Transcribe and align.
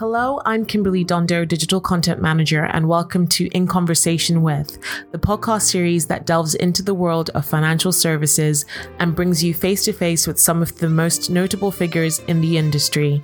Hello, 0.00 0.40
I'm 0.46 0.64
Kimberly 0.64 1.04
Dondo, 1.04 1.46
Digital 1.46 1.78
Content 1.78 2.22
Manager, 2.22 2.64
and 2.64 2.88
welcome 2.88 3.28
to 3.28 3.48
In 3.48 3.66
Conversation 3.66 4.40
With, 4.40 4.78
the 5.12 5.18
podcast 5.18 5.64
series 5.64 6.06
that 6.06 6.24
delves 6.24 6.54
into 6.54 6.82
the 6.82 6.94
world 6.94 7.28
of 7.34 7.44
financial 7.44 7.92
services 7.92 8.64
and 8.98 9.14
brings 9.14 9.44
you 9.44 9.52
face 9.52 9.84
to 9.84 9.92
face 9.92 10.26
with 10.26 10.40
some 10.40 10.62
of 10.62 10.74
the 10.78 10.88
most 10.88 11.28
notable 11.28 11.70
figures 11.70 12.20
in 12.20 12.40
the 12.40 12.56
industry. 12.56 13.22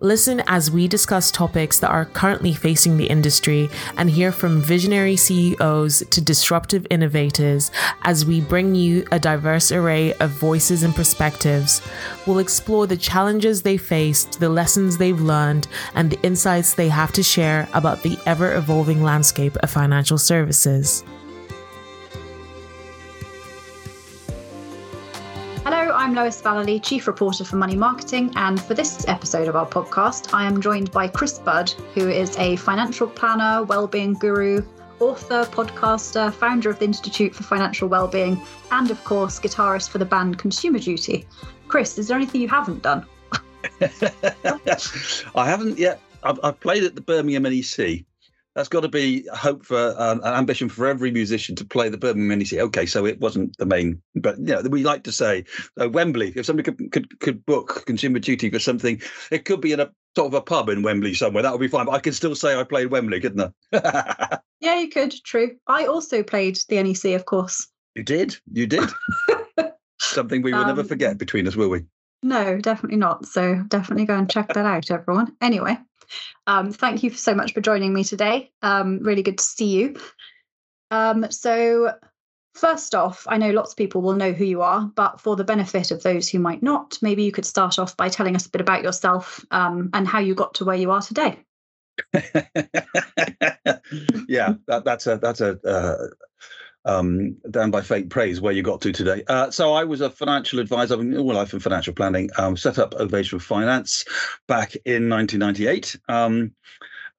Listen 0.00 0.42
as 0.46 0.70
we 0.70 0.86
discuss 0.86 1.30
topics 1.30 1.78
that 1.78 1.88
are 1.88 2.04
currently 2.04 2.52
facing 2.52 2.98
the 2.98 3.06
industry 3.06 3.70
and 3.96 4.10
hear 4.10 4.30
from 4.30 4.60
visionary 4.60 5.16
CEOs 5.16 6.02
to 6.10 6.20
disruptive 6.20 6.86
innovators 6.90 7.70
as 8.02 8.26
we 8.26 8.42
bring 8.42 8.74
you 8.74 9.06
a 9.10 9.18
diverse 9.18 9.72
array 9.72 10.12
of 10.14 10.30
voices 10.30 10.82
and 10.82 10.94
perspectives. 10.94 11.80
We'll 12.26 12.40
explore 12.40 12.86
the 12.86 12.98
challenges 12.98 13.62
they 13.62 13.78
faced, 13.78 14.38
the 14.38 14.50
lessons 14.50 14.98
they've 14.98 15.18
learned, 15.18 15.66
and 15.94 16.10
the 16.10 16.20
insights 16.22 16.74
they 16.74 16.90
have 16.90 17.12
to 17.12 17.22
share 17.22 17.66
about 17.72 18.02
the 18.02 18.18
ever 18.26 18.54
evolving 18.54 19.02
landscape 19.02 19.56
of 19.56 19.70
financial 19.70 20.18
services. 20.18 21.04
I'm 26.06 26.14
Lois 26.14 26.40
Vallely, 26.40 26.80
Chief 26.80 27.08
Reporter 27.08 27.44
for 27.44 27.56
Money 27.56 27.74
Marketing, 27.74 28.32
and 28.36 28.62
for 28.62 28.74
this 28.74 29.08
episode 29.08 29.48
of 29.48 29.56
our 29.56 29.66
podcast, 29.66 30.32
I 30.32 30.46
am 30.46 30.60
joined 30.62 30.92
by 30.92 31.08
Chris 31.08 31.40
Budd, 31.40 31.70
who 31.94 32.08
is 32.08 32.38
a 32.38 32.54
financial 32.54 33.08
planner, 33.08 33.64
well-being 33.64 34.12
guru, 34.12 34.62
author, 35.00 35.42
podcaster, 35.42 36.32
founder 36.32 36.70
of 36.70 36.78
the 36.78 36.84
Institute 36.84 37.34
for 37.34 37.42
Financial 37.42 37.88
Wellbeing, 37.88 38.40
and 38.70 38.92
of 38.92 39.02
course, 39.02 39.40
guitarist 39.40 39.90
for 39.90 39.98
the 39.98 40.04
band 40.04 40.38
Consumer 40.38 40.78
Duty. 40.78 41.26
Chris, 41.66 41.98
is 41.98 42.06
there 42.06 42.16
anything 42.16 42.40
you 42.40 42.48
haven't 42.48 42.84
done? 42.84 43.04
I 45.34 45.44
haven't 45.44 45.76
yet. 45.76 46.00
I've, 46.22 46.38
I've 46.44 46.60
played 46.60 46.84
at 46.84 46.94
the 46.94 47.00
Birmingham 47.00 47.42
NEC 47.42 48.04
that's 48.56 48.70
got 48.70 48.80
to 48.80 48.88
be 48.88 49.28
a 49.30 49.36
hope 49.36 49.64
for 49.64 49.94
um, 49.98 50.20
an 50.24 50.32
ambition 50.32 50.70
for 50.70 50.86
every 50.86 51.10
musician 51.10 51.54
to 51.56 51.64
play 51.64 51.90
the 51.90 51.98
Birmingham 51.98 52.38
NEC. 52.38 52.54
Okay, 52.54 52.86
so 52.86 53.04
it 53.04 53.20
wasn't 53.20 53.56
the 53.58 53.66
main, 53.66 54.00
but 54.14 54.38
you 54.38 54.46
know, 54.46 54.62
we 54.62 54.82
like 54.82 55.04
to 55.04 55.12
say 55.12 55.44
uh, 55.78 55.90
Wembley. 55.90 56.32
If 56.34 56.46
somebody 56.46 56.72
could, 56.72 56.90
could 56.90 57.20
could 57.20 57.44
book 57.44 57.84
Consumer 57.86 58.18
Duty 58.18 58.48
for 58.50 58.58
something, 58.58 59.00
it 59.30 59.44
could 59.44 59.60
be 59.60 59.72
in 59.72 59.80
a 59.80 59.90
sort 60.16 60.28
of 60.28 60.34
a 60.34 60.40
pub 60.40 60.70
in 60.70 60.82
Wembley 60.82 61.12
somewhere. 61.12 61.42
That 61.42 61.52
would 61.52 61.60
be 61.60 61.68
fine. 61.68 61.84
But 61.84 61.92
I 61.92 62.00
can 62.00 62.14
still 62.14 62.34
say 62.34 62.58
I 62.58 62.64
played 62.64 62.90
Wembley, 62.90 63.20
couldn't 63.20 63.52
I? 63.72 64.38
yeah, 64.60 64.80
you 64.80 64.88
could. 64.88 65.14
True. 65.22 65.56
I 65.66 65.84
also 65.84 66.22
played 66.22 66.58
the 66.68 66.82
NEC, 66.82 67.14
of 67.14 67.26
course. 67.26 67.68
You 67.94 68.04
did. 68.04 68.36
You 68.50 68.66
did. 68.66 68.88
something 70.00 70.40
we 70.40 70.52
will 70.52 70.60
um, 70.60 70.68
never 70.68 70.84
forget 70.84 71.18
between 71.18 71.46
us, 71.46 71.56
will 71.56 71.68
we? 71.68 71.84
No, 72.22 72.58
definitely 72.58 72.98
not. 72.98 73.26
So 73.26 73.62
definitely 73.68 74.06
go 74.06 74.16
and 74.16 74.30
check 74.30 74.48
that 74.54 74.64
out, 74.64 74.90
everyone. 74.90 75.36
Anyway, 75.42 75.76
um, 76.46 76.72
thank 76.72 77.02
you 77.02 77.10
so 77.10 77.34
much 77.34 77.52
for 77.52 77.60
joining 77.60 77.92
me 77.92 78.04
today. 78.04 78.50
Um, 78.62 79.00
really 79.00 79.22
good 79.22 79.38
to 79.38 79.44
see 79.44 79.66
you. 79.66 79.96
Um, 80.90 81.30
so, 81.30 81.92
first 82.54 82.94
off, 82.94 83.26
I 83.28 83.38
know 83.38 83.50
lots 83.50 83.72
of 83.72 83.76
people 83.76 84.02
will 84.02 84.14
know 84.14 84.32
who 84.32 84.44
you 84.44 84.62
are, 84.62 84.90
but 84.94 85.20
for 85.20 85.36
the 85.36 85.44
benefit 85.44 85.90
of 85.90 86.02
those 86.02 86.28
who 86.28 86.38
might 86.38 86.62
not, 86.62 86.98
maybe 87.02 87.22
you 87.22 87.32
could 87.32 87.46
start 87.46 87.78
off 87.78 87.96
by 87.96 88.08
telling 88.08 88.36
us 88.36 88.46
a 88.46 88.50
bit 88.50 88.60
about 88.60 88.82
yourself 88.82 89.44
um, 89.50 89.90
and 89.92 90.06
how 90.06 90.20
you 90.20 90.34
got 90.34 90.54
to 90.54 90.64
where 90.64 90.76
you 90.76 90.90
are 90.90 91.02
today. 91.02 91.38
yeah, 94.28 94.54
that, 94.66 94.82
that's 94.84 95.06
a 95.06 95.16
that's 95.16 95.40
a 95.40 95.58
uh, 95.66 96.06
um, 96.86 97.36
down 97.50 97.70
by 97.70 97.82
fake 97.82 98.08
praise 98.08 98.40
where 98.40 98.52
you 98.52 98.62
got 98.62 98.80
to 98.80 98.92
today. 98.92 99.22
Uh, 99.28 99.50
so 99.50 99.74
I 99.74 99.84
was 99.84 100.00
a 100.00 100.08
financial 100.08 100.60
advisor, 100.60 100.96
been 100.96 101.16
all 101.18 101.34
life 101.34 101.52
in 101.52 101.60
financial 101.60 101.92
planning, 101.92 102.30
um, 102.38 102.56
set 102.56 102.78
up 102.78 102.94
Ovation 102.94 103.38
Finance 103.38 104.04
back 104.46 104.76
in 104.84 105.10
1998. 105.10 105.96
Um, 106.08 106.52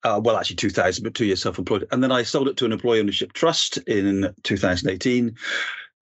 uh, 0.03 0.21
well, 0.23 0.37
actually 0.37 0.55
2000, 0.55 1.03
but 1.03 1.13
two 1.13 1.25
years 1.25 1.41
self-employed. 1.41 1.87
And 1.91 2.01
then 2.01 2.11
I 2.11 2.23
sold 2.23 2.47
it 2.47 2.57
to 2.57 2.65
an 2.65 2.71
employee 2.71 2.99
ownership 2.99 3.33
trust 3.33 3.77
in 3.79 4.33
2018 4.43 5.35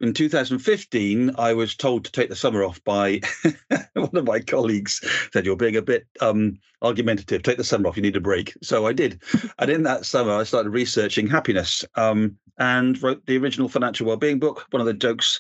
in 0.02 0.14
2015, 0.14 1.36
I 1.38 1.54
was 1.54 1.76
told 1.76 2.06
to 2.06 2.12
take 2.12 2.30
the 2.30 2.36
summer 2.36 2.64
off 2.64 2.84
by 2.84 3.22
one 3.94 4.16
of 4.16 4.26
my 4.26 4.40
colleagues. 4.40 5.02
Said 5.32 5.46
you're 5.46 5.56
being 5.56 5.78
a 5.78 5.82
bit 5.82 6.06
um, 6.20 6.60
argumentative. 6.82 7.44
Take 7.44 7.58
the 7.58 7.64
summer 7.64 7.88
off. 7.88 7.96
You 7.96 8.04
need 8.04 8.18
a 8.18 8.22
break. 8.22 8.54
So 8.62 8.88
I 8.88 8.94
did, 8.94 9.22
and 9.60 9.72
in 9.72 9.84
that 9.84 10.06
summer, 10.06 10.34
I 10.34 10.44
started 10.44 10.70
researching 10.70 11.28
happiness 11.28 11.86
um, 11.96 12.38
and 12.58 13.02
wrote 13.02 13.26
the 13.26 13.38
original 13.38 13.70
financial 13.70 14.08
well-being 14.08 14.40
book. 14.40 14.66
One 14.72 14.82
of 14.82 14.88
the 14.88 14.94
jokes 14.94 15.40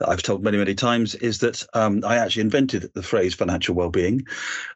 that 0.00 0.08
I've 0.08 0.22
told 0.22 0.42
many, 0.42 0.58
many 0.58 0.74
times 0.74 1.14
is 1.16 1.38
that 1.38 1.64
um, 1.74 2.02
I 2.04 2.16
actually 2.16 2.42
invented 2.42 2.90
the 2.94 3.02
phrase 3.02 3.34
financial 3.34 3.74
well-being, 3.74 4.26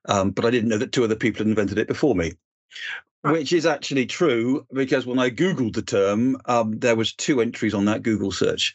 um, 0.07 0.31
but 0.31 0.45
I 0.45 0.51
didn't 0.51 0.69
know 0.69 0.79
that 0.79 0.93
two 0.93 1.05
other 1.05 1.17
people 1.17 1.39
had 1.39 1.49
invented 1.49 1.79
it 1.79 1.89
before 1.89 2.15
me 2.15 2.33
which 3.33 3.53
is 3.53 3.67
actually 3.67 4.07
true 4.07 4.65
because 4.73 5.05
when 5.05 5.19
I 5.19 5.31
googled 5.31 5.75
the 5.75 5.83
term, 5.83 6.37
um, 6.45 6.79
there 6.79 6.95
was 6.95 7.13
two 7.13 7.41
entries 7.41 7.75
on 7.75 7.87
that 7.87 8.03
Google 8.03 8.31
search. 8.31 8.75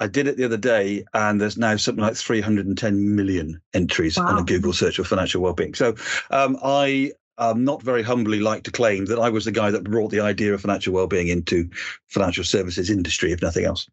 I 0.00 0.06
did 0.06 0.26
it 0.26 0.36
the 0.38 0.44
other 0.44 0.56
day, 0.56 1.04
and 1.12 1.40
there's 1.40 1.58
now 1.58 1.76
something 1.76 2.02
like 2.02 2.16
310 2.16 3.14
million 3.14 3.60
entries 3.74 4.18
wow. 4.18 4.28
on 4.28 4.38
a 4.38 4.42
Google 4.42 4.72
search 4.72 4.96
for 4.96 5.04
financial 5.04 5.42
well-being. 5.42 5.74
So 5.74 5.94
um, 6.30 6.58
I 6.64 7.12
um, 7.36 7.64
not 7.64 7.82
very 7.82 8.02
humbly 8.02 8.40
like 8.40 8.64
to 8.64 8.70
claim 8.70 9.04
that 9.06 9.18
I 9.18 9.28
was 9.28 9.44
the 9.44 9.52
guy 9.52 9.70
that 9.70 9.84
brought 9.84 10.10
the 10.10 10.20
idea 10.20 10.54
of 10.54 10.62
financial 10.62 10.94
well-being 10.94 11.28
into 11.28 11.68
financial 12.08 12.44
services 12.44 12.90
industry, 12.90 13.32
if 13.32 13.42
nothing 13.42 13.64
else. 13.66 13.88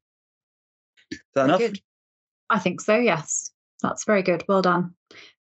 Is 1.12 1.19
that 1.35 1.46
enough? 1.46 1.59
Good. 1.59 1.79
I 2.50 2.59
think 2.59 2.81
so. 2.81 2.97
Yes, 2.97 3.51
that's 3.81 4.06
very 4.06 4.22
good. 4.22 4.44
Well 4.47 4.62
done. 4.62 4.94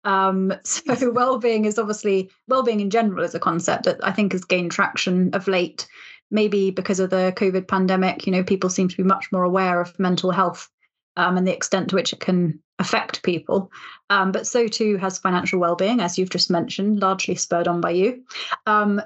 Um, 0.04 0.52
so 0.64 1.10
well-being 1.10 1.66
is 1.66 1.78
obviously 1.78 2.30
well-being 2.48 2.80
in 2.80 2.90
general 2.90 3.24
is 3.24 3.34
a 3.34 3.40
concept 3.40 3.84
that 3.84 4.00
I 4.02 4.12
think 4.12 4.32
has 4.32 4.44
gained 4.44 4.72
traction 4.72 5.30
of 5.34 5.48
late 5.48 5.86
maybe 6.34 6.72
because 6.72 6.98
of 6.98 7.10
the 7.10 7.32
COVID 7.36 7.68
pandemic, 7.68 8.26
you 8.26 8.32
know, 8.32 8.42
people 8.42 8.68
seem 8.68 8.88
to 8.88 8.96
be 8.96 9.04
much 9.04 9.30
more 9.30 9.44
aware 9.44 9.80
of 9.80 9.96
mental 9.98 10.32
health 10.32 10.68
um, 11.16 11.36
and 11.36 11.46
the 11.46 11.54
extent 11.54 11.88
to 11.88 11.94
which 11.94 12.12
it 12.12 12.18
can 12.18 12.60
affect 12.80 13.22
people. 13.22 13.70
Um, 14.10 14.32
but 14.32 14.46
so 14.46 14.66
too 14.66 14.96
has 14.96 15.16
financial 15.16 15.60
well-being, 15.60 16.00
as 16.00 16.18
you've 16.18 16.30
just 16.30 16.50
mentioned, 16.50 17.00
largely 17.00 17.36
spurred 17.36 17.68
on 17.68 17.80
by 17.80 17.90
you. 17.90 18.24
Um, 18.66 19.00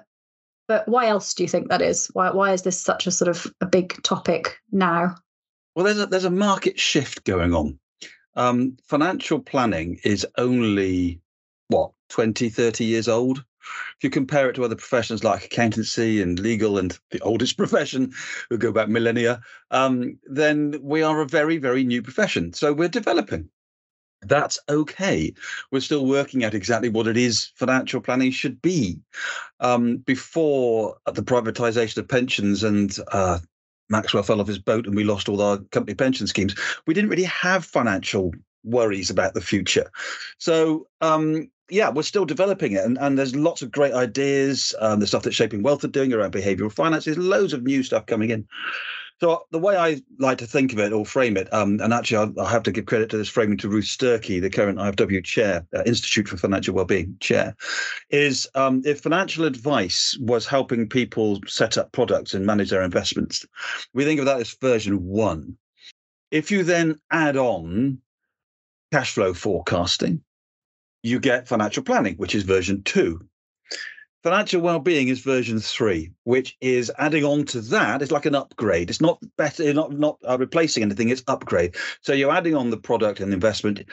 but 0.66 0.88
why 0.88 1.06
else 1.06 1.34
do 1.34 1.42
you 1.42 1.48
think 1.48 1.68
that 1.68 1.82
is? 1.82 2.08
Why 2.14 2.30
why 2.30 2.52
is 2.52 2.62
this 2.62 2.80
such 2.80 3.06
a 3.06 3.10
sort 3.10 3.28
of 3.28 3.46
a 3.60 3.66
big 3.66 4.02
topic 4.02 4.58
now? 4.72 5.14
Well, 5.74 5.84
there's 5.84 6.00
a 6.00 6.06
there's 6.06 6.24
a 6.24 6.30
market 6.30 6.78
shift 6.78 7.24
going 7.24 7.54
on. 7.54 7.78
Um, 8.36 8.76
financial 8.84 9.40
planning 9.40 9.98
is 10.04 10.26
only 10.36 11.20
what 11.68 11.92
20 12.10 12.48
30 12.48 12.84
years 12.84 13.08
old 13.08 13.44
if 13.96 14.04
you 14.04 14.10
compare 14.10 14.48
it 14.48 14.54
to 14.54 14.64
other 14.64 14.76
professions 14.76 15.24
like 15.24 15.44
accountancy 15.44 16.22
and 16.22 16.38
legal 16.38 16.78
and 16.78 16.98
the 17.10 17.20
oldest 17.20 17.56
profession, 17.58 18.12
who 18.48 18.58
go 18.58 18.72
back 18.72 18.88
millennia, 18.88 19.40
um, 19.70 20.18
then 20.24 20.78
we 20.82 21.02
are 21.02 21.20
a 21.20 21.26
very, 21.26 21.58
very 21.58 21.84
new 21.84 22.02
profession. 22.02 22.52
So 22.52 22.72
we're 22.72 22.88
developing. 22.88 23.48
That's 24.22 24.58
okay. 24.68 25.32
We're 25.70 25.80
still 25.80 26.06
working 26.06 26.44
out 26.44 26.54
exactly 26.54 26.88
what 26.88 27.06
it 27.06 27.16
is 27.16 27.52
financial 27.54 28.00
planning 28.00 28.32
should 28.32 28.60
be. 28.60 28.98
Um, 29.60 29.98
before 29.98 30.96
the 31.06 31.22
privatization 31.22 31.98
of 31.98 32.08
pensions 32.08 32.64
and 32.64 32.96
uh, 33.12 33.38
Maxwell 33.88 34.22
fell 34.22 34.40
off 34.40 34.48
his 34.48 34.58
boat 34.58 34.86
and 34.86 34.96
we 34.96 35.04
lost 35.04 35.28
all 35.28 35.40
our 35.40 35.58
company 35.58 35.94
pension 35.94 36.26
schemes, 36.26 36.54
we 36.86 36.94
didn't 36.94 37.10
really 37.10 37.24
have 37.24 37.64
financial 37.64 38.32
worries 38.64 39.08
about 39.08 39.34
the 39.34 39.40
future. 39.40 39.90
So 40.38 40.88
um, 41.00 41.50
yeah, 41.70 41.90
we're 41.90 42.02
still 42.02 42.24
developing 42.24 42.72
it, 42.72 42.84
and, 42.84 42.98
and 42.98 43.18
there's 43.18 43.36
lots 43.36 43.62
of 43.62 43.70
great 43.70 43.92
ideas. 43.92 44.74
Um, 44.80 45.00
the 45.00 45.06
stuff 45.06 45.22
that 45.24 45.34
Shaping 45.34 45.62
Wealth 45.62 45.84
are 45.84 45.88
doing 45.88 46.12
around 46.12 46.32
behavioural 46.32 46.72
finance. 46.72 47.04
There's 47.04 47.18
loads 47.18 47.52
of 47.52 47.62
new 47.62 47.82
stuff 47.82 48.06
coming 48.06 48.30
in. 48.30 48.46
So 49.20 49.46
the 49.50 49.58
way 49.58 49.76
I 49.76 50.00
like 50.20 50.38
to 50.38 50.46
think 50.46 50.72
of 50.72 50.78
it 50.78 50.92
or 50.92 51.04
frame 51.04 51.36
it, 51.36 51.52
um, 51.52 51.80
and 51.80 51.92
actually 51.92 52.32
I, 52.38 52.42
I, 52.44 52.50
have 52.50 52.62
to 52.64 52.70
give 52.70 52.86
credit 52.86 53.10
to 53.10 53.16
this 53.18 53.28
framing 53.28 53.58
to 53.58 53.68
Ruth 53.68 53.86
Sturkey, 53.86 54.40
the 54.40 54.48
current 54.48 54.78
IFW 54.78 55.24
chair, 55.24 55.66
uh, 55.74 55.82
Institute 55.84 56.28
for 56.28 56.36
Financial 56.36 56.72
Wellbeing 56.72 57.16
chair, 57.18 57.56
is 58.10 58.46
um, 58.54 58.80
if 58.84 59.00
financial 59.00 59.44
advice 59.44 60.16
was 60.20 60.46
helping 60.46 60.88
people 60.88 61.40
set 61.48 61.76
up 61.76 61.90
products 61.90 62.32
and 62.32 62.46
manage 62.46 62.70
their 62.70 62.82
investments, 62.82 63.44
we 63.92 64.04
think 64.04 64.20
of 64.20 64.26
that 64.26 64.40
as 64.40 64.54
version 64.60 65.04
one. 65.04 65.56
If 66.30 66.52
you 66.52 66.62
then 66.62 67.00
add 67.10 67.36
on 67.36 67.98
cash 68.92 69.14
flow 69.14 69.34
forecasting, 69.34 70.22
you 71.02 71.20
get 71.20 71.48
financial 71.48 71.82
planning, 71.82 72.16
which 72.16 72.34
is 72.34 72.42
version 72.42 72.82
two. 72.82 73.26
Financial 74.24 74.60
well-being 74.60 75.08
is 75.08 75.20
version 75.20 75.60
three, 75.60 76.12
which 76.24 76.56
is 76.60 76.90
adding 76.98 77.24
on 77.24 77.44
to 77.46 77.60
that. 77.60 78.02
It's 78.02 78.10
like 78.10 78.26
an 78.26 78.34
upgrade. 78.34 78.90
It's 78.90 79.00
not 79.00 79.20
better, 79.36 79.72
not 79.72 79.92
not 79.92 80.18
uh, 80.28 80.36
replacing 80.36 80.82
anything. 80.82 81.08
It's 81.08 81.22
upgrade. 81.28 81.76
So 82.02 82.12
you're 82.12 82.32
adding 82.32 82.56
on 82.56 82.70
the 82.70 82.76
product 82.76 83.20
and 83.20 83.32
investment, 83.32 83.84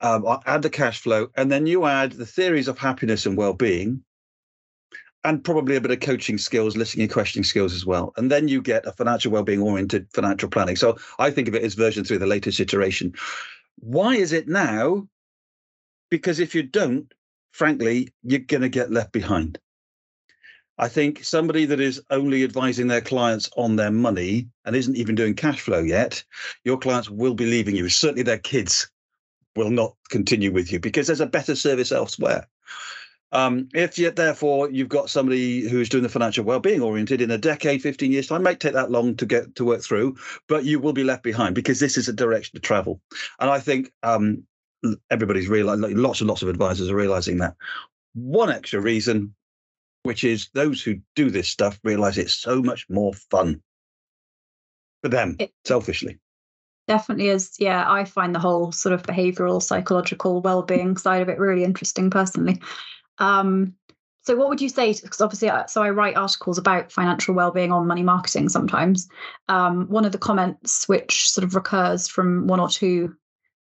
um, 0.00 0.24
add 0.46 0.62
the 0.62 0.70
cash 0.70 1.00
flow, 1.00 1.28
and 1.36 1.52
then 1.52 1.66
you 1.66 1.84
add 1.84 2.12
the 2.12 2.24
theories 2.24 2.68
of 2.68 2.78
happiness 2.78 3.26
and 3.26 3.36
well-being, 3.36 4.02
and 5.24 5.44
probably 5.44 5.76
a 5.76 5.80
bit 5.80 5.90
of 5.90 6.00
coaching 6.00 6.38
skills, 6.38 6.74
listening 6.74 7.02
and 7.02 7.12
questioning 7.12 7.44
skills 7.44 7.74
as 7.74 7.84
well. 7.84 8.14
And 8.16 8.30
then 8.30 8.48
you 8.48 8.62
get 8.62 8.86
a 8.86 8.92
financial 8.92 9.30
well-being 9.30 9.60
oriented 9.60 10.08
financial 10.14 10.48
planning. 10.48 10.76
So 10.76 10.96
I 11.18 11.30
think 11.30 11.48
of 11.48 11.54
it 11.54 11.62
as 11.62 11.74
version 11.74 12.02
three, 12.02 12.16
the 12.16 12.26
latest 12.26 12.60
iteration. 12.60 13.12
Why 13.76 14.16
is 14.16 14.32
it 14.32 14.48
now 14.48 15.06
because 16.10 16.40
if 16.40 16.54
you 16.54 16.62
don't, 16.62 17.12
frankly, 17.52 18.08
you're 18.22 18.40
going 18.40 18.62
to 18.62 18.68
get 18.68 18.90
left 18.90 19.12
behind. 19.12 19.58
I 20.78 20.88
think 20.88 21.22
somebody 21.24 21.66
that 21.66 21.80
is 21.80 22.00
only 22.08 22.42
advising 22.42 22.86
their 22.86 23.02
clients 23.02 23.50
on 23.56 23.76
their 23.76 23.90
money 23.90 24.48
and 24.64 24.74
isn't 24.74 24.96
even 24.96 25.14
doing 25.14 25.34
cash 25.34 25.60
flow 25.60 25.80
yet, 25.80 26.24
your 26.64 26.78
clients 26.78 27.10
will 27.10 27.34
be 27.34 27.44
leaving 27.44 27.76
you. 27.76 27.90
Certainly 27.90 28.22
their 28.22 28.38
kids 28.38 28.90
will 29.56 29.70
not 29.70 29.94
continue 30.08 30.50
with 30.50 30.72
you 30.72 30.80
because 30.80 31.06
there's 31.06 31.20
a 31.20 31.26
better 31.26 31.54
service 31.54 31.92
elsewhere. 31.92 32.48
Um, 33.32 33.68
if 33.74 33.98
yet, 33.98 34.16
therefore, 34.16 34.70
you've 34.70 34.88
got 34.88 35.10
somebody 35.10 35.68
who's 35.68 35.88
doing 35.88 36.02
the 36.02 36.08
financial 36.08 36.44
well-being 36.44 36.80
oriented 36.80 37.20
in 37.20 37.30
a 37.30 37.38
decade, 37.38 37.82
15 37.82 38.10
years 38.10 38.26
time, 38.26 38.42
might 38.42 38.58
take 38.58 38.72
that 38.72 38.90
long 38.90 39.14
to 39.16 39.26
get 39.26 39.54
to 39.56 39.64
work 39.64 39.82
through, 39.82 40.16
but 40.48 40.64
you 40.64 40.80
will 40.80 40.92
be 40.92 41.04
left 41.04 41.22
behind 41.22 41.54
because 41.54 41.78
this 41.78 41.96
is 41.96 42.08
a 42.08 42.12
direction 42.12 42.54
to 42.54 42.60
travel. 42.60 43.00
And 43.38 43.50
I 43.50 43.60
think 43.60 43.92
um, 44.02 44.44
everybody's 45.10 45.48
realizing, 45.48 45.96
lots 45.96 46.20
and 46.20 46.28
lots 46.28 46.42
of 46.42 46.48
advisors 46.48 46.90
are 46.90 46.96
realizing 46.96 47.38
that. 47.38 47.54
One 48.14 48.50
extra 48.50 48.80
reason 48.80 49.34
which 50.02 50.24
is 50.24 50.48
those 50.54 50.82
who 50.82 50.96
do 51.14 51.30
this 51.30 51.48
stuff 51.48 51.78
realize 51.84 52.18
it's 52.18 52.34
so 52.34 52.62
much 52.62 52.86
more 52.88 53.12
fun 53.14 53.62
for 55.02 55.08
them, 55.08 55.36
it 55.38 55.52
selfishly. 55.64 56.18
Definitely 56.88 57.28
is. 57.28 57.56
Yeah, 57.58 57.90
I 57.90 58.04
find 58.04 58.34
the 58.34 58.40
whole 58.40 58.72
sort 58.72 58.92
of 58.92 59.02
behavioral, 59.02 59.62
psychological 59.62 60.40
well-being 60.40 60.96
side 60.96 61.22
of 61.22 61.28
it 61.28 61.38
really 61.38 61.64
interesting 61.64 62.10
personally. 62.10 62.60
Um, 63.18 63.74
so, 64.22 64.36
what 64.36 64.48
would 64.48 64.60
you 64.60 64.68
say? 64.68 64.92
Because 64.92 65.20
obviously, 65.20 65.48
uh, 65.48 65.66
so 65.66 65.82
I 65.82 65.90
write 65.90 66.16
articles 66.16 66.58
about 66.58 66.92
financial 66.92 67.34
well-being 67.34 67.72
on 67.72 67.86
money 67.86 68.02
marketing 68.02 68.48
sometimes. 68.48 69.08
Um, 69.48 69.86
one 69.88 70.04
of 70.04 70.12
the 70.12 70.18
comments 70.18 70.88
which 70.88 71.30
sort 71.30 71.44
of 71.44 71.54
recurs 71.54 72.08
from 72.08 72.46
one 72.46 72.60
or 72.60 72.68
two 72.68 73.14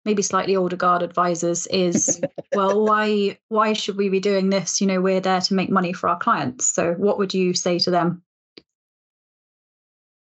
maybe 0.08 0.22
slightly 0.22 0.56
older 0.56 0.74
guard 0.74 1.02
advisors 1.02 1.66
is 1.66 2.18
well 2.54 2.82
why 2.82 3.38
why 3.48 3.74
should 3.74 3.98
we 3.98 4.08
be 4.08 4.20
doing 4.20 4.48
this 4.48 4.80
you 4.80 4.86
know 4.86 5.02
we're 5.02 5.20
there 5.20 5.42
to 5.42 5.52
make 5.52 5.68
money 5.68 5.92
for 5.92 6.08
our 6.08 6.18
clients 6.18 6.66
so 6.66 6.94
what 6.94 7.18
would 7.18 7.34
you 7.34 7.52
say 7.52 7.78
to 7.78 7.90
them 7.90 8.22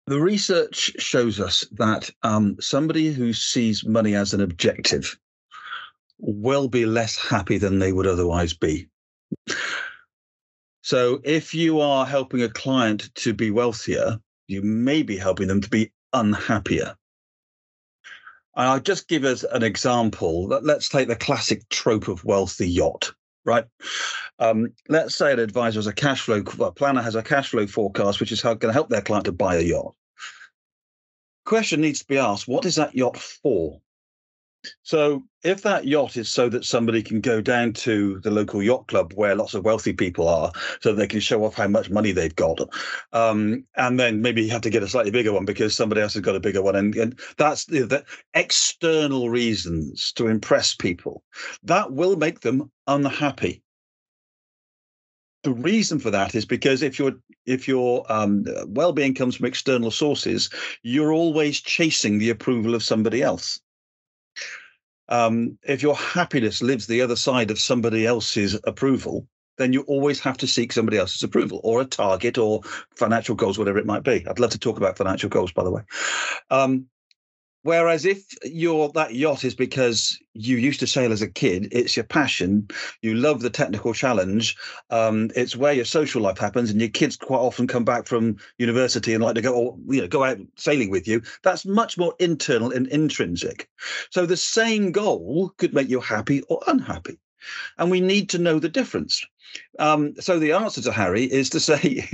the 0.06 0.20
research 0.20 0.92
shows 0.98 1.40
us 1.40 1.66
that 1.72 2.10
um, 2.22 2.56
somebody 2.60 3.12
who 3.12 3.32
sees 3.32 3.84
money 3.84 4.14
as 4.14 4.34
an 4.34 4.42
objective 4.42 5.18
will 6.18 6.68
be 6.68 6.84
less 6.84 7.16
happy 7.16 7.58
than 7.58 7.78
they 7.78 7.92
would 7.92 8.06
otherwise 8.06 8.54
be. 8.54 8.88
So, 10.80 11.20
if 11.24 11.54
you 11.54 11.80
are 11.80 12.06
helping 12.06 12.42
a 12.42 12.48
client 12.48 13.14
to 13.16 13.34
be 13.34 13.50
wealthier, 13.50 14.18
you 14.46 14.62
may 14.62 15.02
be 15.02 15.18
helping 15.18 15.46
them 15.46 15.60
to 15.60 15.68
be 15.68 15.92
unhappier. 16.14 16.96
I'll 18.58 18.80
just 18.80 19.08
give 19.08 19.24
us 19.24 19.44
an 19.44 19.62
example. 19.62 20.48
Let's 20.48 20.88
take 20.88 21.06
the 21.06 21.14
classic 21.14 21.68
trope 21.68 22.08
of 22.08 22.24
wealthy 22.24 22.68
yacht, 22.68 23.12
right? 23.44 23.64
Um, 24.40 24.74
let's 24.88 25.16
say 25.16 25.32
an 25.32 25.38
advisor 25.38 25.78
has 25.78 25.86
a 25.86 25.92
cash 25.92 26.22
flow 26.22 26.42
a 26.60 26.72
planner 26.72 27.00
has 27.00 27.14
a 27.14 27.22
cash 27.22 27.50
flow 27.50 27.68
forecast, 27.68 28.18
which 28.18 28.32
is 28.32 28.42
going 28.42 28.58
to 28.58 28.72
help 28.72 28.88
their 28.88 29.00
client 29.00 29.26
to 29.26 29.32
buy 29.32 29.56
a 29.56 29.62
yacht. 29.62 29.94
Question 31.44 31.80
needs 31.80 32.00
to 32.00 32.06
be 32.06 32.18
asked: 32.18 32.48
What 32.48 32.66
is 32.66 32.74
that 32.74 32.96
yacht 32.96 33.16
for? 33.16 33.80
So, 34.82 35.22
if 35.44 35.62
that 35.62 35.86
yacht 35.86 36.16
is 36.16 36.28
so 36.28 36.48
that 36.48 36.64
somebody 36.64 37.02
can 37.02 37.20
go 37.20 37.40
down 37.40 37.72
to 37.74 38.18
the 38.20 38.30
local 38.30 38.62
yacht 38.62 38.88
club 38.88 39.12
where 39.14 39.34
lots 39.34 39.54
of 39.54 39.64
wealthy 39.64 39.92
people 39.92 40.28
are, 40.28 40.52
so 40.80 40.92
they 40.92 41.06
can 41.06 41.20
show 41.20 41.44
off 41.44 41.54
how 41.54 41.68
much 41.68 41.90
money 41.90 42.12
they've 42.12 42.34
got, 42.34 42.60
um, 43.12 43.64
and 43.76 44.00
then 44.00 44.20
maybe 44.20 44.42
you 44.42 44.50
have 44.50 44.62
to 44.62 44.70
get 44.70 44.82
a 44.82 44.88
slightly 44.88 45.10
bigger 45.10 45.32
one 45.32 45.44
because 45.44 45.74
somebody 45.74 46.00
else 46.00 46.14
has 46.14 46.22
got 46.22 46.36
a 46.36 46.40
bigger 46.40 46.62
one, 46.62 46.76
and, 46.76 46.94
and 46.96 47.20
that's 47.36 47.66
the, 47.66 47.80
the 47.84 48.04
external 48.34 49.30
reasons 49.30 50.12
to 50.12 50.26
impress 50.26 50.74
people, 50.74 51.22
that 51.62 51.92
will 51.92 52.16
make 52.16 52.40
them 52.40 52.70
unhappy. 52.86 53.62
The 55.44 55.52
reason 55.52 56.00
for 56.00 56.10
that 56.10 56.34
is 56.34 56.44
because 56.44 56.82
if 56.82 56.98
your 56.98 57.12
if 57.46 57.68
your 57.68 58.04
um, 58.12 58.44
well-being 58.66 59.14
comes 59.14 59.36
from 59.36 59.46
external 59.46 59.90
sources, 59.90 60.50
you're 60.82 61.12
always 61.12 61.60
chasing 61.60 62.18
the 62.18 62.30
approval 62.30 62.74
of 62.74 62.82
somebody 62.82 63.22
else 63.22 63.60
um, 65.08 65.58
if 65.62 65.82
your 65.82 65.96
happiness 65.96 66.62
lives 66.62 66.86
the 66.86 67.02
other 67.02 67.16
side 67.16 67.50
of 67.50 67.58
somebody 67.58 68.06
else's 68.06 68.58
approval, 68.64 69.26
then 69.56 69.72
you 69.72 69.82
always 69.82 70.20
have 70.20 70.36
to 70.38 70.46
seek 70.46 70.72
somebody 70.72 70.96
else's 70.98 71.22
approval 71.22 71.60
or 71.64 71.80
a 71.80 71.84
target 71.84 72.38
or 72.38 72.62
financial 72.96 73.34
goals, 73.34 73.58
whatever 73.58 73.78
it 73.78 73.86
might 73.86 74.04
be. 74.04 74.24
I'd 74.26 74.38
love 74.38 74.50
to 74.50 74.58
talk 74.58 74.76
about 74.76 74.96
financial 74.96 75.28
goals, 75.28 75.52
by 75.52 75.64
the 75.64 75.70
way. 75.70 75.82
Um, 76.50 76.86
Whereas 77.62 78.04
if 78.04 78.24
your 78.44 78.90
that 78.90 79.14
yacht 79.14 79.44
is 79.44 79.54
because 79.54 80.18
you 80.32 80.56
used 80.56 80.80
to 80.80 80.86
sail 80.86 81.12
as 81.12 81.22
a 81.22 81.28
kid, 81.28 81.68
it's 81.72 81.96
your 81.96 82.04
passion. 82.04 82.68
You 83.02 83.14
love 83.14 83.40
the 83.40 83.50
technical 83.50 83.92
challenge. 83.92 84.56
Um, 84.90 85.30
it's 85.34 85.56
where 85.56 85.72
your 85.72 85.84
social 85.84 86.22
life 86.22 86.38
happens, 86.38 86.70
and 86.70 86.80
your 86.80 86.90
kids 86.90 87.16
quite 87.16 87.38
often 87.38 87.66
come 87.66 87.84
back 87.84 88.06
from 88.06 88.36
university 88.58 89.12
and 89.12 89.24
like 89.24 89.34
to 89.34 89.42
go, 89.42 89.54
or, 89.54 89.78
you 89.88 90.00
know, 90.00 90.08
go 90.08 90.22
out 90.22 90.38
sailing 90.56 90.90
with 90.90 91.08
you. 91.08 91.20
That's 91.42 91.66
much 91.66 91.98
more 91.98 92.14
internal 92.20 92.70
and 92.70 92.86
intrinsic. 92.86 93.68
So 94.10 94.24
the 94.24 94.36
same 94.36 94.92
goal 94.92 95.52
could 95.58 95.74
make 95.74 95.88
you 95.88 96.00
happy 96.00 96.42
or 96.42 96.60
unhappy, 96.68 97.18
and 97.76 97.90
we 97.90 98.00
need 98.00 98.28
to 98.30 98.38
know 98.38 98.60
the 98.60 98.68
difference. 98.68 99.24
Um, 99.78 100.14
so 100.20 100.38
the 100.38 100.52
answer 100.52 100.82
to 100.82 100.92
Harry 100.92 101.24
is 101.24 101.50
to 101.50 101.60
say 101.60 102.04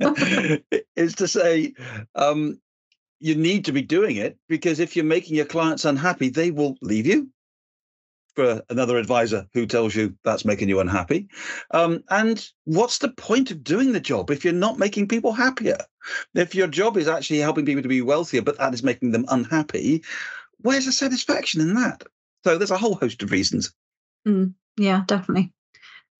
is 0.96 1.14
to 1.16 1.28
say 1.28 1.74
um, 2.14 2.58
you 3.26 3.34
need 3.34 3.64
to 3.64 3.72
be 3.72 3.82
doing 3.82 4.16
it 4.16 4.38
because 4.48 4.78
if 4.78 4.94
you're 4.94 5.04
making 5.04 5.34
your 5.34 5.46
clients 5.46 5.84
unhappy, 5.84 6.28
they 6.28 6.52
will 6.52 6.76
leave 6.80 7.06
you 7.06 7.28
for 8.36 8.62
another 8.70 8.98
advisor 8.98 9.48
who 9.52 9.66
tells 9.66 9.96
you 9.96 10.14
that's 10.22 10.44
making 10.44 10.68
you 10.68 10.78
unhappy. 10.78 11.28
Um, 11.72 12.04
and 12.08 12.48
what's 12.64 12.98
the 12.98 13.08
point 13.08 13.50
of 13.50 13.64
doing 13.64 13.92
the 13.92 14.00
job 14.00 14.30
if 14.30 14.44
you're 14.44 14.54
not 14.54 14.78
making 14.78 15.08
people 15.08 15.32
happier? 15.32 15.78
If 16.34 16.54
your 16.54 16.68
job 16.68 16.96
is 16.96 17.08
actually 17.08 17.38
helping 17.38 17.66
people 17.66 17.82
to 17.82 17.88
be 17.88 18.00
wealthier, 18.00 18.42
but 18.42 18.58
that 18.58 18.74
is 18.74 18.84
making 18.84 19.10
them 19.10 19.24
unhappy, 19.28 20.04
where's 20.60 20.86
the 20.86 20.92
satisfaction 20.92 21.60
in 21.60 21.74
that? 21.74 22.04
So 22.44 22.56
there's 22.56 22.70
a 22.70 22.78
whole 22.78 22.94
host 22.94 23.24
of 23.24 23.32
reasons. 23.32 23.72
Mm, 24.28 24.54
yeah, 24.76 25.02
definitely. 25.08 25.52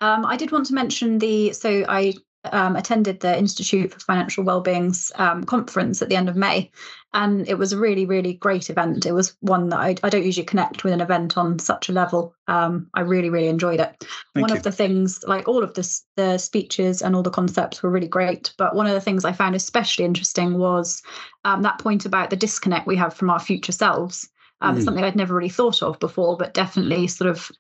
Um, 0.00 0.26
I 0.26 0.36
did 0.36 0.50
want 0.50 0.66
to 0.66 0.74
mention 0.74 1.18
the 1.18 1.52
so 1.52 1.84
I 1.88 2.14
um, 2.52 2.76
attended 2.76 3.20
the 3.20 3.37
Institute 3.37 3.93
for 3.93 4.00
Financial 4.00 4.44
Wellbeing's 4.44 5.12
um, 5.16 5.44
conference 5.44 6.02
at 6.02 6.08
the 6.08 6.16
end 6.16 6.28
of 6.28 6.37
May, 6.37 6.70
and 7.14 7.48
it 7.48 7.56
was 7.56 7.72
a 7.72 7.78
really, 7.78 8.04
really 8.04 8.34
great 8.34 8.69
event. 8.69 9.06
It 9.06 9.12
was 9.12 9.37
one 9.40 9.70
that 9.70 9.78
I, 9.78 9.96
I 10.02 10.10
don't 10.10 10.25
usually 10.25 10.44
connect 10.44 10.84
with 10.84 10.93
an 10.93 11.00
event 11.00 11.38
on 11.38 11.58
such 11.58 11.88
a 11.88 11.93
level. 11.93 12.34
Um, 12.46 12.88
I 12.94 13.00
really, 13.00 13.31
really 13.31 13.48
enjoyed 13.48 13.81
it. 13.81 13.96
Thank 14.35 14.42
one 14.42 14.50
you. 14.50 14.56
of 14.56 14.62
the 14.62 14.73
things, 14.73 15.25
like 15.26 15.49
all 15.49 15.62
of 15.62 15.75
this, 15.75 16.04
the 16.16 16.38
speeches 16.38 17.02
and 17.02 17.16
all 17.16 17.23
the 17.23 17.30
concepts 17.30 17.82
were 17.82 17.90
really 17.90 18.09
great. 18.09 18.52
But 18.59 18.75
one 18.75 18.87
of 18.87 18.92
the 18.92 19.00
things 19.00 19.25
I 19.25 19.32
found 19.32 19.54
especially 19.54 20.04
interesting 20.04 20.59
was 20.59 21.02
um, 21.44 21.62
that 21.62 21.78
point 21.78 22.04
about 22.04 22.30
the 22.30 22.37
disconnect 22.37 22.87
we 22.87 22.97
have 22.97 23.14
from 23.14 23.30
our 23.30 23.40
future 23.40 23.73
selves. 23.73 24.28
Um, 24.61 24.78
mm. 24.78 24.85
Something 24.85 25.04
I'd 25.04 25.16
never 25.16 25.35
really 25.35 25.49
thought 25.49 25.82
of 25.82 25.99
before, 25.99 26.37
but 26.37 26.54
definitely 26.54 27.06
sort 27.06 27.30
of 27.30 27.50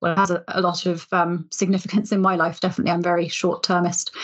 well, 0.00 0.12
it 0.12 0.18
has 0.18 0.30
a, 0.30 0.44
a 0.48 0.60
lot 0.60 0.86
of 0.86 1.06
um, 1.12 1.46
significance 1.50 2.12
in 2.12 2.20
my 2.20 2.36
life. 2.36 2.60
Definitely, 2.60 2.92
I'm 2.92 3.02
very 3.02 3.28
short 3.28 3.62
termist. 3.62 4.14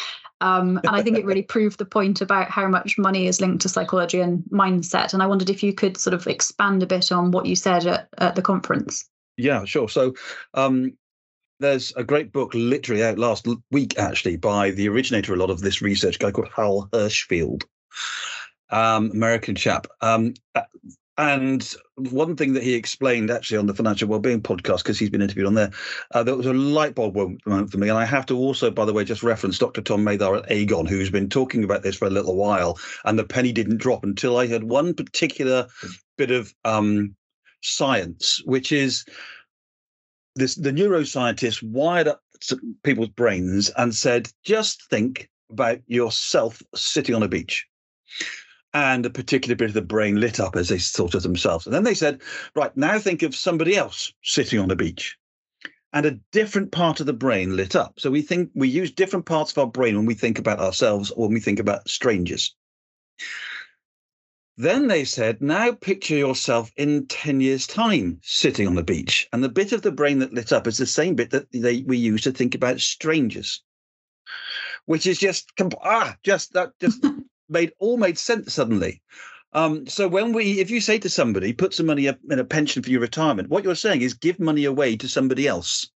Um, 0.43 0.79
and 0.85 0.97
I 0.97 1.03
think 1.03 1.19
it 1.19 1.25
really 1.25 1.43
proved 1.57 1.79
the 1.79 1.85
point 1.85 2.21
about 2.21 2.50
how 2.50 2.67
much 2.67 2.99
money 2.99 3.27
is 3.27 3.41
linked 3.41 3.62
to 3.62 3.69
psychology 3.69 4.21
and 4.21 4.43
mindset. 4.50 5.12
And 5.12 5.23
I 5.23 5.27
wondered 5.27 5.50
if 5.50 5.62
you 5.62 5.75
could 5.75 5.97
sort 5.97 6.15
of 6.15 6.27
expand 6.27 6.83
a 6.83 6.87
bit 6.87 7.12
on 7.12 7.31
what 7.31 7.47
you 7.47 7.57
said 7.57 7.87
at, 7.87 8.09
at 8.19 8.37
the 8.37 8.43
conference. 8.43 9.05
Yeah, 9.37 9.65
sure. 9.65 9.89
So 9.89 10.15
um, 10.55 10.97
there's 11.61 11.95
a 11.97 12.05
great 12.05 12.33
book 12.33 12.53
literally 12.55 13.05
out 13.05 13.19
last 13.19 13.47
week, 13.71 13.99
actually, 13.99 14.37
by 14.37 14.71
the 14.71 14.89
originator 14.89 15.33
of 15.33 15.39
a 15.39 15.43
lot 15.43 15.50
of 15.50 15.61
this 15.61 15.83
research, 15.83 16.19
guy 16.19 16.31
called 16.31 16.50
Hal 16.55 16.89
Hershfield, 16.93 17.65
um, 18.71 19.11
American 19.12 19.55
chap. 19.55 19.87
Um, 20.00 20.35
uh, 20.55 20.62
and 21.21 21.75
one 21.97 22.35
thing 22.35 22.55
that 22.55 22.62
he 22.62 22.73
explained 22.73 23.31
actually 23.31 23.59
on 23.59 23.67
the 23.67 23.75
Financial 23.75 24.09
Wellbeing 24.09 24.41
podcast, 24.41 24.79
because 24.79 24.99
he's 24.99 25.11
been 25.11 25.21
interviewed 25.21 25.47
on 25.47 25.53
there, 25.53 25.71
uh, 26.12 26.23
there 26.23 26.35
was 26.35 26.47
a 26.47 26.55
light 26.55 26.95
bulb 26.95 27.15
moment 27.15 27.71
for 27.71 27.77
me. 27.77 27.91
And 27.91 27.99
I 27.99 28.07
have 28.07 28.25
to 28.27 28.39
also, 28.39 28.71
by 28.71 28.87
the 28.87 28.95
way, 28.95 29.05
just 29.05 29.23
reference 29.23 29.59
Dr. 29.59 29.83
Tom 29.83 30.03
Mathar 30.03 30.39
at 30.39 30.49
Aegon, 30.49 30.89
who's 30.89 31.11
been 31.11 31.29
talking 31.29 31.62
about 31.62 31.83
this 31.83 31.95
for 31.95 32.07
a 32.07 32.11
little 32.11 32.37
while. 32.37 32.79
And 33.05 33.19
the 33.19 33.25
penny 33.25 33.53
didn't 33.53 33.83
drop 33.83 34.03
until 34.03 34.39
I 34.39 34.47
had 34.47 34.65
one 34.65 34.95
particular 34.95 35.67
bit 36.17 36.31
of 36.31 36.55
um, 36.65 37.15
science, 37.61 38.41
which 38.47 38.73
is 38.73 39.05
this 40.37 40.55
the 40.55 40.73
neuroscientists 40.73 41.62
wired 41.62 42.09
up 42.09 42.23
people's 42.83 43.11
brains 43.11 43.71
and 43.77 43.95
said, 43.95 44.31
just 44.43 44.89
think 44.89 45.29
about 45.50 45.81
yourself 45.87 46.62
sitting 46.75 47.15
on 47.15 47.23
a 47.23 47.29
beach 47.29 47.67
and 48.73 49.05
a 49.05 49.11
particular 49.11 49.57
bit 49.57 49.69
of 49.69 49.75
the 49.75 49.83
brain 49.83 50.21
lit 50.21 50.39
up 50.39 50.57
as 50.57 50.69
they 50.69 50.79
thought 50.79 51.15
of 51.15 51.23
themselves. 51.23 51.67
And 51.67 51.75
then 51.75 51.85
they 51.85 51.95
said, 51.95 52.21
right, 52.55 52.75
now 52.77 52.99
think 52.99 53.23
of 53.23 53.35
somebody 53.35 53.77
else 53.77 54.12
sitting 54.23 54.61
on 54.61 54.69
the 54.69 54.77
beach. 54.77 55.17
And 55.93 56.07
a 56.07 56.21
different 56.31 56.71
part 56.71 57.00
of 57.00 57.07
the 57.07 57.12
brain 57.12 57.57
lit 57.57 57.75
up. 57.75 57.99
So 57.99 58.11
we 58.11 58.23
think 58.23 58.50
we 58.55 58.69
use 58.69 58.93
different 58.93 59.27
parts 59.27 59.50
of 59.50 59.59
our 59.59 59.67
brain 59.67 59.97
when 59.97 60.07
we 60.07 60.15
think 60.15 60.39
about 60.39 60.61
ourselves 60.61 61.11
or 61.11 61.27
when 61.27 61.35
we 61.35 61.41
think 61.41 61.59
about 61.59 61.89
strangers. 61.89 62.55
Then 64.57 64.87
they 64.87 65.05
said, 65.05 65.41
now 65.41 65.73
picture 65.73 66.15
yourself 66.15 66.71
in 66.77 67.07
10 67.07 67.41
years' 67.41 67.67
time 67.67 68.21
sitting 68.23 68.69
on 68.69 68.77
the 68.77 68.85
beach. 68.85 69.27
And 69.33 69.43
the 69.43 69.49
bit 69.49 69.73
of 69.73 69.83
the 69.83 69.91
brain 69.91 70.21
that 70.21 70.35
lit 70.35 70.53
up 70.53 70.67
is 70.69 70.79
the 70.79 70.87
same 70.87 71.17
bit 71.17 71.31
that 71.31 71.50
they, 71.50 71.83
we 71.83 71.97
use 71.97 72.23
to 72.23 72.31
think 72.31 72.55
about 72.55 72.79
strangers, 72.79 73.62
which 74.85 75.07
is 75.07 75.19
just, 75.19 75.50
ah, 75.83 76.15
just 76.23 76.53
that 76.53 76.79
just 76.79 77.05
made 77.50 77.73
all 77.78 77.97
made 77.97 78.19
sense 78.19 78.54
suddenly. 78.54 79.02
Um, 79.52 79.87
so 79.87 80.07
when 80.07 80.33
we, 80.33 80.61
if 80.61 80.71
you 80.71 80.80
say 80.80 80.99
to 80.99 81.09
somebody, 81.09 81.52
put 81.52 81.75
some 81.75 81.87
money 81.87 82.07
in 82.07 82.38
a 82.38 82.45
pension 82.45 82.83
for 82.83 82.90
your 82.90 83.00
retirement, 83.00 83.50
what 83.50 83.64
you're 83.64 83.75
saying 83.75 84.02
is 84.02 84.14
give 84.14 84.38
money 84.38 84.64
away 84.64 84.97
to 84.97 85.09
somebody 85.09 85.49
else, 85.49 85.90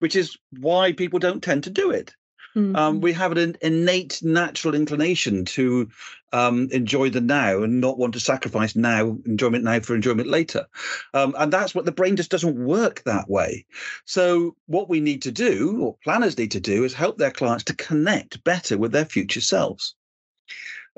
which 0.00 0.16
is 0.16 0.36
why 0.58 0.92
people 0.92 1.20
don't 1.20 1.42
tend 1.42 1.64
to 1.64 1.70
do 1.70 1.90
it. 1.90 2.14
Mm-hmm. 2.56 2.76
Um, 2.76 3.00
we 3.00 3.12
have 3.12 3.36
an 3.36 3.56
innate 3.62 4.20
natural 4.22 4.74
inclination 4.74 5.44
to 5.44 5.88
um, 6.32 6.68
enjoy 6.72 7.10
the 7.10 7.20
now 7.20 7.62
and 7.62 7.80
not 7.80 7.98
want 7.98 8.14
to 8.14 8.20
sacrifice 8.20 8.74
now 8.74 9.18
enjoyment 9.26 9.64
now 9.64 9.80
for 9.80 9.94
enjoyment 9.94 10.28
later, 10.28 10.66
um, 11.14 11.34
and 11.38 11.52
that's 11.52 11.74
what 11.74 11.84
the 11.84 11.92
brain 11.92 12.16
just 12.16 12.30
doesn't 12.30 12.64
work 12.64 13.02
that 13.04 13.28
way. 13.28 13.66
So 14.06 14.56
what 14.66 14.88
we 14.88 15.00
need 15.00 15.22
to 15.22 15.30
do, 15.30 15.78
or 15.82 15.96
planners 16.02 16.38
need 16.38 16.50
to 16.52 16.60
do, 16.60 16.84
is 16.84 16.94
help 16.94 17.18
their 17.18 17.30
clients 17.30 17.64
to 17.64 17.76
connect 17.76 18.42
better 18.44 18.78
with 18.78 18.92
their 18.92 19.04
future 19.04 19.42
selves. 19.42 19.94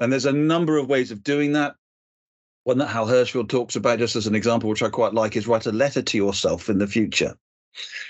And 0.01 0.11
there's 0.11 0.27
a 0.27 0.33
number 0.33 0.79
of 0.79 0.89
ways 0.89 1.11
of 1.11 1.23
doing 1.23 1.53
that. 1.53 1.77
One 2.65 2.79
that 2.79 2.89
Hal 2.89 3.07
Hershfield 3.07 3.49
talks 3.49 3.77
about, 3.77 3.99
just 3.99 4.17
as 4.17 4.27
an 4.27 4.35
example, 4.35 4.69
which 4.69 4.83
I 4.83 4.89
quite 4.89 5.15
like, 5.15 5.37
is 5.37 5.47
write 5.47 5.67
a 5.67 5.73
letter 5.73 6.03
to 6.03 6.17
yourself 6.17 6.69
in 6.69 6.79
the 6.79 6.87
future. 6.87 7.37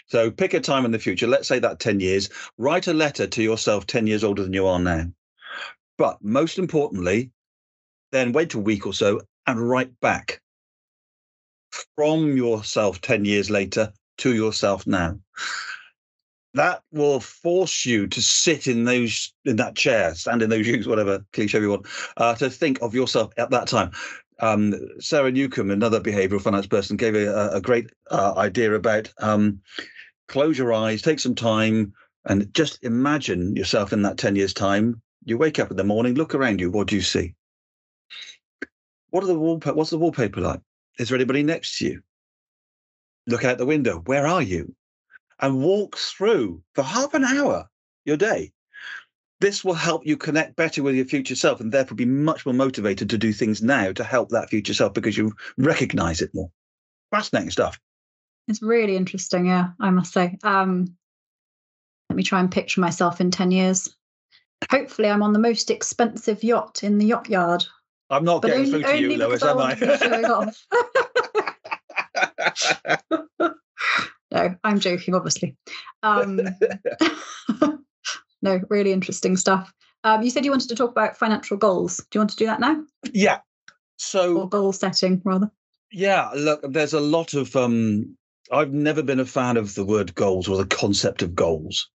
So 0.07 0.31
pick 0.31 0.55
a 0.55 0.61
time 0.61 0.85
in 0.85 0.91
the 0.91 0.99
future, 0.99 1.27
let's 1.27 1.49
say 1.49 1.59
that 1.59 1.81
10 1.81 2.01
years, 2.01 2.31
write 2.57 2.87
a 2.87 2.95
letter 2.95 3.27
to 3.27 3.43
yourself 3.43 3.87
10 3.87 4.07
years 4.07 4.25
older 4.25 4.43
than 4.43 4.53
you 4.53 4.67
are 4.67 4.79
now. 4.79 5.13
But 5.99 6.19
most 6.23 6.59
importantly, 6.59 7.31
then 8.13 8.33
wait 8.33 8.55
a 8.55 8.59
week 8.59 8.87
or 8.87 8.95
so 8.95 9.21
and 9.47 9.69
write 9.69 10.01
back 10.01 10.41
from 11.97 12.37
yourself 12.37 13.01
10 13.01 13.25
years 13.25 13.51
later 13.51 13.93
to 14.19 14.35
yourself 14.35 14.87
now 14.87 15.19
that 16.55 16.83
will 16.93 17.21
force 17.21 17.87
you 17.87 18.07
to 18.09 18.21
sit 18.21 18.67
in 18.67 18.85
those 18.85 19.33
in 19.45 19.57
that 19.57 19.77
chair, 19.77 20.15
stand 20.15 20.43
in 20.43 20.51
those 20.51 20.67
shoes, 20.67 20.89
whatever 20.89 21.25
cliche 21.33 21.61
you 21.61 21.71
want, 21.71 21.87
uh, 22.17 22.35
to 22.35 22.51
think 22.51 22.81
of 22.83 22.95
yourself 22.95 23.33
at 23.37 23.51
that 23.51 23.69
time. 23.69 23.93
Um, 24.41 24.75
Sarah 24.99 25.31
Newcomb, 25.31 25.71
another 25.71 26.01
behavioral 26.01 26.41
finance 26.41 26.67
person, 26.67 26.97
gave 26.97 27.15
a, 27.15 27.51
a 27.51 27.61
great 27.61 27.91
uh, 28.11 28.35
idea 28.37 28.75
about 28.75 29.13
um, 29.19 29.61
close 30.29 30.59
your 30.59 30.73
eyes, 30.73 31.03
take 31.03 31.21
some 31.21 31.35
time, 31.35 31.93
and 32.25 32.53
just 32.55 32.83
imagine 32.83 33.55
yourself 33.55 33.93
in 33.93 34.03
that 34.03 34.19
10 34.19 34.37
years' 34.37 34.55
time. 34.55 35.01
You 35.25 35.37
wake 35.37 35.59
up 35.59 35.71
in 35.71 35.77
the 35.77 35.85
morning, 35.85 36.15
look 36.15 36.35
around 36.35 36.61
you, 36.61 36.71
what 36.71 36.89
do 36.89 36.97
you 36.97 37.03
see? 37.03 37.35
What 39.11 39.25
are 39.25 39.29
the 39.29 39.39
wallpaper? 39.39 39.75
What's 39.75 39.91
the 39.91 39.99
wallpaper 39.99 40.41
like? 40.41 40.61
Is 40.99 41.09
there 41.09 41.17
anybody 41.17 41.43
next 41.43 41.79
to 41.79 41.87
you? 41.87 42.03
Look 43.27 43.45
out 43.45 43.59
the 43.59 43.67
window. 43.67 43.99
Where 44.07 44.27
are 44.27 44.43
you? 44.43 44.75
And 45.41 45.63
walk 45.63 45.97
through 45.97 46.63
for 46.75 46.83
half 46.83 47.15
an 47.15 47.25
hour 47.25 47.69
your 48.05 48.17
day. 48.17 48.53
This 49.41 49.65
will 49.65 49.75
help 49.75 50.07
you 50.07 50.17
connect 50.19 50.57
better 50.57 50.83
with 50.83 50.95
your 50.95 51.07
future 51.07 51.35
self 51.35 51.61
and 51.61 51.73
therefore 51.73 51.97
be 51.97 52.05
much 52.05 52.45
more 52.45 52.55
motivated 52.55 53.09
to 53.11 53.19
do 53.19 53.33
things 53.33 53.63
now 53.63 53.91
to 53.93 54.05
help 54.05 54.29
that 54.31 54.51
future 54.51 54.75
self 54.75 54.93
because 54.93 55.17
you 55.17 55.33
recognize 55.57 56.21
it 56.21 56.31
more. 56.35 56.51
Fascinating 57.11 57.51
stuff. 57.51 57.81
It's 58.49 58.63
really 58.63 58.97
interesting, 58.97 59.47
yeah, 59.47 59.69
I 59.81 59.91
must 59.91 60.13
say. 60.13 60.37
Um, 60.43 60.97
let 62.11 62.17
me 62.17 62.23
try 62.23 62.41
and 62.41 62.51
picture 62.51 62.81
myself 62.81 63.21
in 63.21 63.31
10 63.31 63.51
years. 63.51 63.97
Hopefully, 64.71 65.09
I'm 65.09 65.23
on 65.23 65.33
the 65.33 65.39
most 65.39 65.71
expensive 65.71 66.45
yacht 66.45 66.85
in 66.85 66.99
the 66.99 67.07
yacht 67.07 67.31
yard. 67.31 67.65
I'm 68.11 68.25
not 68.25 68.43
but 68.43 68.49
getting 68.49 68.67
only, 68.67 68.83
through 68.83 68.93
to 68.93 69.01
you, 69.01 69.17
Lois, 69.17 69.43
am 69.43 69.59
I? 69.59 69.75
No, 74.33 74.55
I'm 74.63 74.79
joking, 74.81 75.15
obviously. 75.15 75.57
Um, 76.03 76.41
no, 78.43 78.61
really 78.69 78.93
interesting 78.93 79.37
stuff. 79.37 79.73
Um, 80.05 80.23
you 80.23 80.31
said 80.31 80.45
you 80.45 80.51
wanted 80.51 80.69
to 80.69 80.77
talk 80.77 80.91
about 80.91 81.17
financial 81.17 81.57
goals. 81.57 81.99
Do 81.99 82.19
you 82.19 82.21
want 82.21 82.31
to 82.31 82.37
do 82.37 82.47
that 82.47 82.61
now? 82.61 82.83
Yeah. 83.13 83.41
So 83.97 84.39
or 84.39 84.49
goal 84.49 84.73
setting, 84.73 85.21
rather. 85.25 85.51
Yeah. 85.93 86.31
Look, 86.35 86.61
there's 86.63 86.95
a 86.95 87.01
lot 87.01 87.35
of. 87.35 87.55
Um, 87.57 88.17
I've 88.53 88.73
never 88.73 89.03
been 89.03 89.21
a 89.21 89.27
fan 89.27 89.57
of 89.57 89.75
the 89.75 89.85
word 89.85 90.15
goals 90.15 90.49
or 90.49 90.57
the 90.57 90.67
concept 90.67 91.23
of 91.23 91.35
goals. 91.35 91.89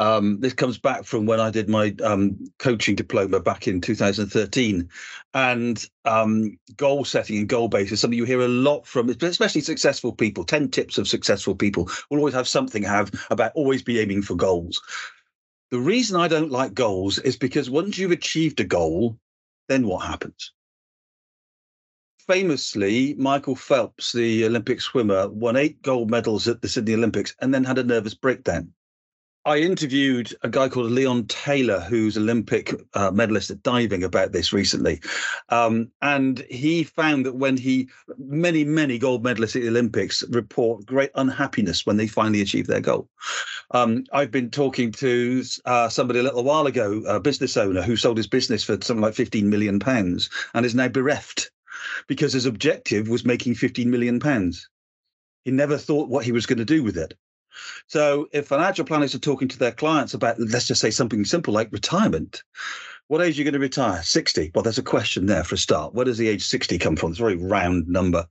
Um, 0.00 0.40
this 0.40 0.54
comes 0.54 0.78
back 0.78 1.04
from 1.04 1.26
when 1.26 1.40
I 1.40 1.50
did 1.50 1.68
my 1.68 1.94
um, 2.02 2.50
coaching 2.58 2.94
diploma 2.94 3.38
back 3.38 3.68
in 3.68 3.82
2013. 3.82 4.88
And 5.34 5.90
um, 6.06 6.58
goal 6.78 7.04
setting 7.04 7.36
and 7.36 7.46
goal 7.46 7.68
based 7.68 7.92
is 7.92 8.00
something 8.00 8.16
you 8.16 8.24
hear 8.24 8.40
a 8.40 8.48
lot 8.48 8.86
from, 8.86 9.10
especially 9.10 9.60
successful 9.60 10.14
people. 10.14 10.42
10 10.42 10.70
tips 10.70 10.96
of 10.96 11.06
successful 11.06 11.54
people 11.54 11.90
will 12.08 12.16
always 12.16 12.32
have 12.32 12.48
something 12.48 12.82
have 12.82 13.12
about 13.30 13.52
always 13.54 13.82
be 13.82 14.00
aiming 14.00 14.22
for 14.22 14.34
goals. 14.34 14.80
The 15.70 15.78
reason 15.78 16.18
I 16.18 16.28
don't 16.28 16.50
like 16.50 16.72
goals 16.72 17.18
is 17.18 17.36
because 17.36 17.68
once 17.68 17.98
you've 17.98 18.10
achieved 18.10 18.58
a 18.60 18.64
goal, 18.64 19.18
then 19.68 19.86
what 19.86 20.06
happens? 20.06 20.52
Famously, 22.26 23.14
Michael 23.18 23.54
Phelps, 23.54 24.12
the 24.12 24.46
Olympic 24.46 24.80
swimmer, 24.80 25.28
won 25.28 25.56
eight 25.56 25.82
gold 25.82 26.10
medals 26.10 26.48
at 26.48 26.62
the 26.62 26.68
Sydney 26.68 26.94
Olympics 26.94 27.34
and 27.42 27.52
then 27.52 27.64
had 27.64 27.76
a 27.76 27.84
nervous 27.84 28.14
breakdown 28.14 28.72
I 29.50 29.56
interviewed 29.56 30.32
a 30.44 30.48
guy 30.48 30.68
called 30.68 30.92
Leon 30.92 31.26
Taylor, 31.26 31.80
who's 31.80 32.16
Olympic 32.16 32.72
uh, 32.94 33.10
medalist 33.10 33.50
at 33.50 33.64
diving, 33.64 34.04
about 34.04 34.30
this 34.30 34.52
recently, 34.52 35.00
um, 35.48 35.90
and 36.02 36.38
he 36.48 36.84
found 36.84 37.26
that 37.26 37.34
when 37.34 37.56
he 37.56 37.88
many 38.16 38.62
many 38.62 38.96
gold 38.96 39.24
medalists 39.24 39.56
at 39.56 39.62
the 39.62 39.68
Olympics 39.68 40.22
report 40.30 40.86
great 40.86 41.10
unhappiness 41.16 41.84
when 41.84 41.96
they 41.96 42.06
finally 42.06 42.40
achieve 42.40 42.68
their 42.68 42.80
goal. 42.80 43.08
Um, 43.72 44.04
I've 44.12 44.30
been 44.30 44.50
talking 44.50 44.92
to 44.92 45.42
uh, 45.64 45.88
somebody 45.88 46.20
a 46.20 46.22
little 46.22 46.44
while 46.44 46.68
ago, 46.68 47.02
a 47.08 47.18
business 47.18 47.56
owner 47.56 47.82
who 47.82 47.96
sold 47.96 48.18
his 48.18 48.28
business 48.28 48.62
for 48.62 48.78
something 48.80 49.02
like 49.02 49.14
fifteen 49.14 49.50
million 49.50 49.80
pounds 49.80 50.30
and 50.54 50.64
is 50.64 50.76
now 50.76 50.86
bereft 50.86 51.50
because 52.06 52.34
his 52.34 52.46
objective 52.46 53.08
was 53.08 53.24
making 53.24 53.56
fifteen 53.56 53.90
million 53.90 54.20
pounds. 54.20 54.70
He 55.44 55.50
never 55.50 55.76
thought 55.76 56.08
what 56.08 56.24
he 56.24 56.30
was 56.30 56.46
going 56.46 56.58
to 56.60 56.64
do 56.64 56.84
with 56.84 56.96
it. 56.96 57.14
So 57.86 58.28
if 58.32 58.46
financial 58.46 58.84
planners 58.84 59.14
are 59.14 59.20
talking 59.20 59.48
to 59.48 59.58
their 59.58 59.72
clients 59.72 60.14
about, 60.14 60.38
let's 60.38 60.66
just 60.66 60.80
say 60.80 60.90
something 60.90 61.24
simple 61.24 61.52
like 61.52 61.72
retirement, 61.72 62.42
what 63.08 63.20
age 63.20 63.36
are 63.36 63.38
you 63.38 63.44
going 63.44 63.54
to 63.54 63.58
retire? 63.58 64.02
60. 64.02 64.52
Well, 64.54 64.62
there's 64.62 64.78
a 64.78 64.84
question 64.84 65.26
there 65.26 65.42
for 65.42 65.56
a 65.56 65.58
start. 65.58 65.94
Where 65.94 66.04
does 66.04 66.18
the 66.18 66.28
age 66.28 66.46
60 66.46 66.78
come 66.78 66.94
from? 66.94 67.10
It's 67.10 67.18
a 67.18 67.24
very 67.24 67.36
round 67.36 67.88
number. 67.88 68.26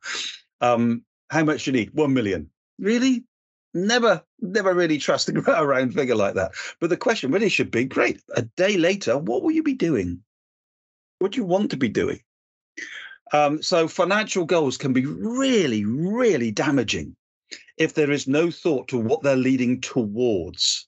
Um, 0.62 1.04
how 1.30 1.44
much 1.44 1.66
do 1.66 1.72
you 1.72 1.78
need? 1.78 1.94
1 1.94 2.14
million. 2.14 2.50
Really? 2.80 3.26
Never, 3.74 4.24
never 4.40 4.74
really 4.74 4.98
trust 4.98 5.30
a 5.30 5.34
round 5.66 5.94
figure 5.94 6.16
like 6.16 6.36
that. 6.36 6.54
But 6.80 6.90
the 6.90 6.98
question 6.98 7.32
really 7.32 7.50
should 7.50 7.72
be 7.72 7.84
great. 7.84 8.22
A 8.36 8.44
day 8.44 8.78
later, 8.78 9.18
what 9.18 9.44
will 9.44 9.52
you 9.52 9.64
be 9.64 9.74
doing? 9.74 10.22
What 11.20 11.34
do 11.34 11.38
you 11.38 11.46
want 11.46 11.72
to 11.72 11.78
be 11.78 11.90
doing? 11.90 12.22
Um, 13.34 13.62
so 13.62 13.88
financial 13.88 14.46
goals 14.46 14.78
can 14.78 14.94
be 14.94 15.06
really, 15.06 15.86
really 15.86 16.52
damaging 16.52 17.16
if 17.80 17.94
there 17.94 18.12
is 18.12 18.28
no 18.28 18.52
thought 18.52 18.90
to 18.90 18.98
what 18.98 19.24
they're 19.24 19.36
leading 19.36 19.82
towards. 19.82 20.88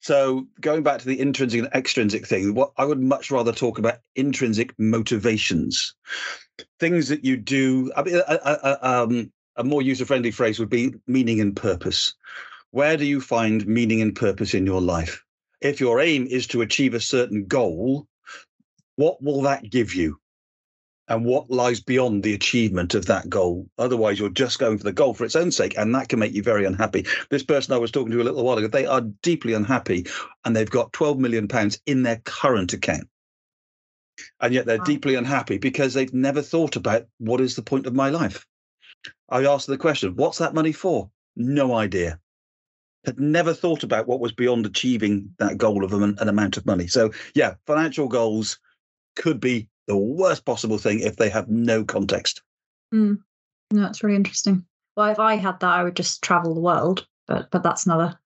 So 0.00 0.46
going 0.60 0.82
back 0.82 1.00
to 1.00 1.06
the 1.06 1.20
intrinsic 1.20 1.58
and 1.58 1.68
extrinsic 1.74 2.26
thing, 2.26 2.54
what 2.54 2.72
I 2.78 2.84
would 2.86 3.00
much 3.00 3.30
rather 3.30 3.52
talk 3.52 3.78
about 3.78 3.98
intrinsic 4.14 4.72
motivations, 4.78 5.94
things 6.78 7.08
that 7.08 7.24
you 7.24 7.36
do. 7.36 7.92
I 7.96 8.02
mean, 8.02 8.14
a, 8.16 8.38
a, 8.42 8.78
um, 8.88 9.32
a 9.56 9.64
more 9.64 9.82
user-friendly 9.82 10.30
phrase 10.30 10.58
would 10.58 10.70
be 10.70 10.94
meaning 11.06 11.40
and 11.40 11.54
purpose. 11.54 12.14
Where 12.70 12.96
do 12.96 13.04
you 13.04 13.20
find 13.20 13.66
meaning 13.66 14.00
and 14.00 14.14
purpose 14.14 14.54
in 14.54 14.64
your 14.64 14.80
life? 14.80 15.22
If 15.60 15.80
your 15.80 16.00
aim 16.00 16.26
is 16.26 16.46
to 16.48 16.62
achieve 16.62 16.94
a 16.94 17.00
certain 17.00 17.44
goal, 17.44 18.06
what 18.96 19.22
will 19.22 19.42
that 19.42 19.68
give 19.68 19.94
you? 19.94 20.18
And 21.10 21.24
what 21.24 21.50
lies 21.50 21.80
beyond 21.80 22.22
the 22.22 22.32
achievement 22.32 22.94
of 22.94 23.06
that 23.06 23.28
goal. 23.28 23.68
Otherwise, 23.76 24.18
you're 24.18 24.30
just 24.30 24.60
going 24.60 24.78
for 24.78 24.84
the 24.84 24.92
goal 24.92 25.12
for 25.12 25.24
its 25.24 25.34
own 25.34 25.50
sake, 25.50 25.76
and 25.76 25.92
that 25.92 26.08
can 26.08 26.20
make 26.20 26.32
you 26.32 26.42
very 26.42 26.64
unhappy. 26.64 27.04
This 27.30 27.42
person 27.42 27.74
I 27.74 27.78
was 27.78 27.90
talking 27.90 28.12
to 28.12 28.22
a 28.22 28.24
little 28.24 28.44
while 28.44 28.56
ago, 28.56 28.68
they 28.68 28.86
are 28.86 29.00
deeply 29.00 29.52
unhappy, 29.52 30.06
and 30.44 30.54
they've 30.54 30.70
got 30.70 30.92
12 30.92 31.18
million 31.18 31.48
pounds 31.48 31.80
in 31.84 32.04
their 32.04 32.18
current 32.24 32.72
account. 32.72 33.08
And 34.40 34.54
yet 34.54 34.66
they're 34.66 34.78
wow. 34.78 34.84
deeply 34.84 35.16
unhappy 35.16 35.58
because 35.58 35.94
they've 35.94 36.14
never 36.14 36.42
thought 36.42 36.76
about 36.76 37.06
what 37.18 37.40
is 37.40 37.56
the 37.56 37.62
point 37.62 37.86
of 37.86 37.94
my 37.94 38.08
life. 38.08 38.46
I 39.28 39.44
asked 39.46 39.66
the 39.66 39.78
question, 39.78 40.14
what's 40.14 40.38
that 40.38 40.54
money 40.54 40.72
for? 40.72 41.10
No 41.34 41.74
idea. 41.74 42.20
Had 43.04 43.18
never 43.18 43.52
thought 43.52 43.82
about 43.82 44.06
what 44.06 44.20
was 44.20 44.32
beyond 44.32 44.64
achieving 44.64 45.34
that 45.38 45.58
goal 45.58 45.84
of 45.84 45.92
an, 45.92 46.16
an 46.20 46.28
amount 46.28 46.56
of 46.56 46.66
money. 46.66 46.86
So, 46.86 47.10
yeah, 47.34 47.54
financial 47.66 48.06
goals 48.06 48.60
could 49.16 49.40
be 49.40 49.68
the 49.90 49.96
worst 49.96 50.44
possible 50.44 50.78
thing 50.78 51.00
if 51.00 51.16
they 51.16 51.28
have 51.28 51.48
no 51.48 51.84
context. 51.84 52.42
Mm. 52.94 53.18
No, 53.72 53.82
that's 53.82 54.04
really 54.04 54.16
interesting. 54.16 54.64
Well, 54.96 55.08
if 55.08 55.18
I 55.18 55.34
had 55.34 55.58
that, 55.60 55.72
I 55.72 55.82
would 55.82 55.96
just 55.96 56.22
travel 56.22 56.54
the 56.54 56.60
world, 56.60 57.06
but 57.26 57.50
but 57.50 57.64
that's 57.64 57.86
another 57.86 58.16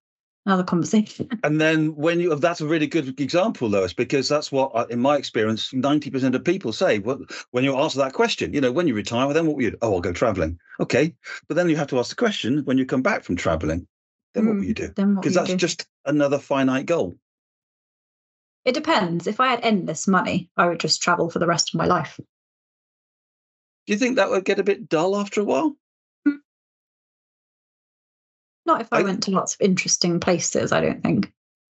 another 0.45 0.63
conversation. 0.63 1.31
And 1.43 1.59
then 1.59 1.97
when 1.97 2.21
you 2.21 2.35
that's 2.35 2.61
a 2.61 2.67
really 2.67 2.87
good 2.87 3.19
example, 3.19 3.69
Lois, 3.69 3.95
because 3.95 4.29
that's 4.29 4.53
what, 4.53 4.73
uh, 4.75 4.87
in 4.91 5.01
my 5.01 5.17
experience, 5.17 5.73
ninety 5.73 6.11
percent 6.11 6.35
of 6.35 6.45
people 6.45 6.73
say. 6.73 6.99
Well, 6.99 7.21
when 7.53 7.65
you 7.65 7.75
answer 7.77 7.99
that 8.01 8.13
question, 8.13 8.53
you 8.53 8.61
know, 8.61 8.73
when 8.73 8.87
you 8.87 8.95
retire, 8.95 9.33
then 9.33 9.47
what 9.47 9.57
will 9.57 9.63
you? 9.63 9.79
Oh, 9.81 9.95
I'll 9.95 10.01
go 10.01 10.13
traveling. 10.13 10.59
Okay, 10.81 11.15
but 11.49 11.55
then 11.55 11.71
you 11.71 11.77
have 11.77 11.89
to 11.89 11.99
ask 11.99 12.11
the 12.11 12.17
question 12.17 12.63
when 12.65 12.77
you 12.77 12.85
come 12.85 13.03
back 13.03 13.25
from 13.25 13.37
traveling. 13.37 13.87
Then 14.35 14.45
mm, 14.45 14.49
what 14.49 14.57
will 14.57 14.65
you 14.65 14.75
do? 14.75 14.89
Because 14.89 15.35
that's 15.35 15.51
do? 15.51 15.57
just 15.57 15.87
another 16.05 16.39
finite 16.39 16.85
goal. 16.85 17.15
It 18.65 18.73
depends. 18.73 19.27
If 19.27 19.41
I 19.41 19.49
had 19.49 19.61
endless 19.63 20.09
money, 20.09 20.51
I 20.57 20.67
would 20.67 20.81
just 20.81 21.03
travel 21.03 21.31
for 21.31 21.39
the 21.39 21.47
rest 21.47 21.75
of 21.75 21.79
my 21.79 21.87
life. 21.87 22.19
Do 23.87 23.93
you 23.93 23.99
think 23.99 24.17
that 24.17 24.31
would 24.31 24.45
get 24.45 24.59
a 24.59 24.65
bit 24.65 24.89
dull 24.89 25.17
after 25.17 25.43
a 25.43 25.45
while? 25.45 25.77
Hmm. 26.25 26.37
Not 28.65 28.81
if 28.81 28.89
I, 28.91 29.01
I, 29.01 29.03
went 29.03 29.25
to 29.25 29.31
lots 29.31 29.55
of 29.55 29.61
interesting 29.61 30.21
places. 30.21 30.73
I 30.73 30.81
don't 30.81 31.03
think. 31.03 31.31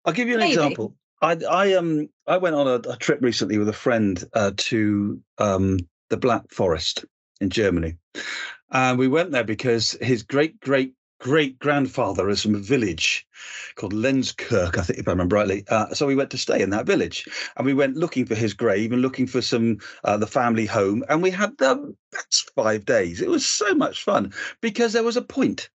I'll 0.04 0.14
give 0.14 0.28
you 0.28 0.34
an 0.34 0.40
Maybe. 0.40 0.54
example. 0.54 0.94
I 1.20 1.36
I 1.50 1.74
um 1.74 2.08
I 2.26 2.38
went 2.38 2.54
on 2.54 2.66
a, 2.66 2.90
a 2.90 2.96
trip 2.96 3.18
recently 3.20 3.58
with 3.58 3.68
a 3.68 3.74
friend 3.74 4.22
uh, 4.32 4.52
to 4.56 5.20
um 5.36 5.78
the 6.08 6.16
Black 6.16 6.50
Forest 6.50 7.04
in 7.40 7.50
Germany, 7.50 7.96
and 8.70 8.98
we 8.98 9.08
went 9.08 9.32
there 9.32 9.44
because 9.44 9.92
his 10.00 10.22
great 10.22 10.60
great 10.60 10.94
great 11.18 11.58
grandfather 11.58 12.28
is 12.28 12.42
from 12.42 12.54
a 12.54 12.58
village 12.58 13.26
called 13.74 13.92
Lenzkirch, 13.92 14.78
I 14.78 14.82
think, 14.82 14.98
if 14.98 15.08
I 15.08 15.12
remember 15.12 15.36
rightly. 15.36 15.64
Uh, 15.68 15.92
so 15.94 16.06
we 16.06 16.14
went 16.14 16.30
to 16.30 16.38
stay 16.38 16.60
in 16.60 16.70
that 16.70 16.86
village, 16.86 17.26
and 17.56 17.66
we 17.66 17.74
went 17.74 17.96
looking 17.96 18.26
for 18.26 18.34
his 18.34 18.54
grave 18.54 18.92
and 18.92 19.02
looking 19.02 19.26
for 19.26 19.42
some 19.42 19.78
uh, 20.04 20.16
the 20.16 20.26
family 20.26 20.66
home, 20.66 21.04
and 21.08 21.22
we 21.22 21.30
had 21.30 21.56
the 21.58 21.94
best 22.12 22.50
five 22.54 22.84
days. 22.84 23.20
It 23.20 23.28
was 23.28 23.44
so 23.44 23.74
much 23.74 24.02
fun 24.02 24.32
because 24.60 24.92
there 24.92 25.04
was 25.04 25.16
a 25.16 25.22
point. 25.22 25.70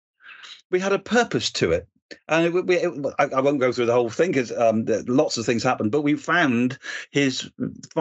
We 0.70 0.80
had 0.80 0.92
a 0.92 0.98
purpose 0.98 1.50
to 1.52 1.72
it. 1.72 1.88
And 2.28 2.54
it, 2.54 2.70
it, 2.70 3.14
I, 3.18 3.24
I, 3.24 3.40
won't 3.40 3.60
go 3.60 3.72
through 3.72 3.86
the 3.86 3.92
whole 3.92 4.10
thing 4.10 4.30
because 4.30 4.52
um, 4.52 4.84
lots 5.06 5.36
of 5.36 5.46
things 5.46 5.62
happened. 5.62 5.92
But 5.92 6.02
we 6.02 6.14
found 6.14 6.78
his 7.10 7.50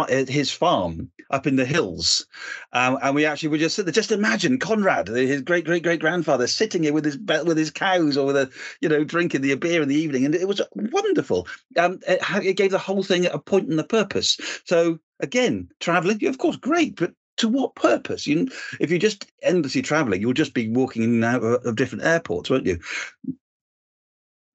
his 0.08 0.52
farm 0.52 1.12
up 1.30 1.46
in 1.46 1.56
the 1.56 1.66
hills, 1.66 2.26
um, 2.74 2.98
and 3.02 3.16
we 3.16 3.26
actually 3.26 3.50
would 3.50 3.60
just 3.60 3.76
sit 3.76 3.86
there. 3.86 3.94
Just 3.94 4.12
imagine 4.12 4.60
Conrad, 4.60 5.08
his 5.08 5.42
great 5.42 5.66
great 5.66 5.84
great 5.84 6.00
grandfather, 6.00 6.48
sitting 6.48 6.84
here 6.84 6.94
with 6.94 7.06
his 7.06 7.18
with 7.18 7.58
his 7.58 7.72
cows 7.72 8.18
or 8.18 8.28
with 8.28 8.38
a 8.38 8.50
you 8.82 8.90
know 8.90 9.04
drinking 9.04 9.42
the 9.42 9.56
beer 9.56 9.82
in 9.82 9.90
the 9.90 9.96
evening, 9.96 10.26
and 10.26 10.36
it 10.36 10.48
was 10.48 10.62
wonderful. 10.76 11.48
Um, 11.78 12.00
it, 12.08 12.20
it 12.44 12.58
gave 12.58 12.72
the 12.72 12.78
whole 12.78 13.04
thing 13.04 13.26
a 13.26 13.40
point 13.40 13.70
and 13.70 13.80
a 13.80 13.84
purpose. 13.84 14.38
So 14.66 15.00
again, 15.20 15.70
traveling, 15.80 16.26
of 16.26 16.38
course, 16.38 16.56
great, 16.56 16.96
but 16.96 17.14
to 17.40 17.48
what 17.48 17.76
purpose? 17.76 18.28
You, 18.28 18.48
if 18.80 18.90
you're 18.90 19.00
just 19.00 19.32
endlessly 19.42 19.82
traveling, 19.82 20.22
you'll 20.22 20.34
just 20.34 20.54
be 20.54 20.70
walking 20.70 21.04
in 21.04 21.24
and 21.24 21.26
out 21.26 21.44
of 21.44 21.76
different 21.76 22.06
airports, 22.06 22.50
won't 22.50 22.66
you? 22.66 22.80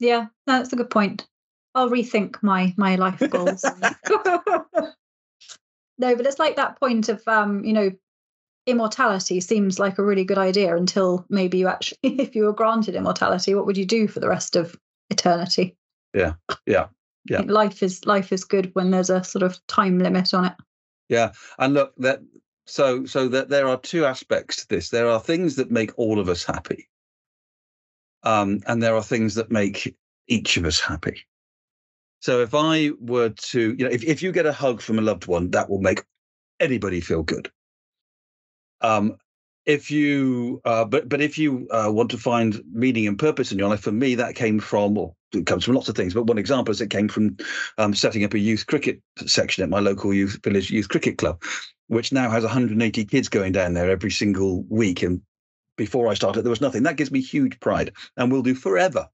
Yeah, 0.05 0.27
that's 0.47 0.73
a 0.73 0.77
good 0.77 0.91
point. 0.91 1.27
I'll 1.75 1.91
rethink 1.91 2.37
my 2.43 2.75
my 2.77 2.97
life 2.97 3.23
goals. 3.31 3.65
no, 5.99 6.17
but 6.17 6.27
it's 6.27 6.39
like 6.39 6.57
that 6.57 6.79
point 6.79 7.09
of 7.09 7.27
um, 7.27 7.65
you 7.65 7.73
know, 7.73 7.91
immortality 8.67 9.41
seems 9.41 9.79
like 9.79 9.99
a 9.99 10.05
really 10.05 10.25
good 10.25 10.39
idea 10.39 10.77
until 10.77 11.25
maybe 11.29 11.59
you 11.59 11.69
actually 11.69 11.99
if 12.03 12.35
you 12.35 12.45
were 12.45 12.53
granted 12.53 12.95
immortality, 12.95 13.55
what 13.55 13.67
would 13.67 13.77
you 13.77 13.87
do 13.87 14.09
for 14.09 14.21
the 14.21 14.29
rest 14.29 14.57
of 14.57 14.77
eternity? 15.11 15.77
Yeah. 16.15 16.35
Yeah. 16.67 16.89
Yeah. 17.27 17.41
life 17.47 17.83
is 17.83 18.05
life 18.05 18.33
is 18.33 18.45
good 18.45 18.71
when 18.75 18.91
there's 18.91 19.09
a 19.09 19.25
sort 19.25 19.43
of 19.43 19.59
time 19.67 19.99
limit 19.99 20.35
on 20.35 20.45
it. 20.45 20.53
Yeah. 21.09 21.33
And 21.59 21.73
look 21.73 21.95
that 21.97 22.21
so 22.67 23.07
so 23.07 23.29
that 23.29 23.49
there 23.49 23.67
are 23.67 23.79
two 23.79 24.05
aspects 24.05 24.57
to 24.57 24.69
this. 24.69 24.91
There 24.91 25.09
are 25.09 25.21
things 25.21 25.57
that 25.57 25.71
make 25.71 25.93
all 25.99 26.19
of 26.19 26.29
us 26.29 26.45
happy. 26.45 26.89
Um, 28.25 28.61
and 28.67 28.83
there 28.83 28.97
are 28.97 29.03
things 29.03 29.35
that 29.37 29.51
make 29.51 29.95
each 30.29 30.57
of 30.57 30.65
us 30.65 30.81
happy. 30.81 31.25
So 32.21 32.41
if 32.41 32.55
I 32.55 32.91
were 33.01 33.29
to, 33.29 33.77
you 33.79 33.85
know, 33.85 33.91
if, 33.91 34.03
if 34.03 34.23
you 34.23 34.33
get 34.33 34.47
a 34.47 34.53
hug 34.53 34.81
from 34.81 34.99
a 34.99 35.03
loved 35.03 35.27
one, 35.27 35.51
that 35.51 35.69
will 35.69 35.81
make 35.81 36.03
anybody 36.59 37.01
feel 37.01 37.23
good. 37.23 37.51
Um, 38.81 39.17
if 39.67 39.91
you, 39.91 40.61
uh, 40.65 40.85
but 40.85 41.09
but 41.09 41.21
if 41.21 41.39
you 41.39 41.67
uh, 41.71 41.91
want 41.91 42.11
to 42.11 42.19
find 42.19 42.63
meaning 42.71 43.07
and 43.07 43.19
purpose 43.19 43.51
in 43.51 43.59
your 43.59 43.69
life, 43.69 43.81
for 43.81 43.93
me 43.93 44.15
that 44.15 44.35
came 44.35 44.61
from, 44.61 44.97
or 44.99 45.15
it 45.33 45.47
comes 45.47 45.65
from 45.65 45.75
lots 45.75 45.89
of 45.89 45.97
things. 45.97 46.15
But 46.15 46.27
one 46.27 46.39
example 46.39 46.73
is 46.73 46.81
it 46.81 46.91
came 46.91 47.09
from 47.09 47.37
um, 47.79 47.95
setting 47.95 48.25
up 48.25 48.35
a 48.35 48.39
youth 48.39 48.67
cricket 48.67 49.01
section 49.27 49.63
at 49.63 49.71
my 49.71 49.81
local 49.81 50.13
youth 50.13 50.39
village 50.43 50.71
youth 50.71 50.89
cricket 50.89 51.19
club, 51.19 51.43
which 51.89 52.13
now 52.13 52.31
has 52.31 52.43
180 52.43 53.05
kids 53.07 53.29
going 53.29 53.53
down 53.53 53.75
there 53.75 53.91
every 53.91 54.11
single 54.11 54.65
week 54.69 55.03
and 55.03 55.23
before 55.77 56.09
I 56.09 56.15
started, 56.15 56.43
there 56.43 56.51
was 56.51 56.61
nothing. 56.61 56.83
That 56.85 56.97
gives 56.97 57.11
me 57.11 57.21
huge 57.21 57.61
pride 57.61 57.93
and 58.17 58.31
will 58.31 58.43
do 58.43 58.55
forever. 58.55 59.09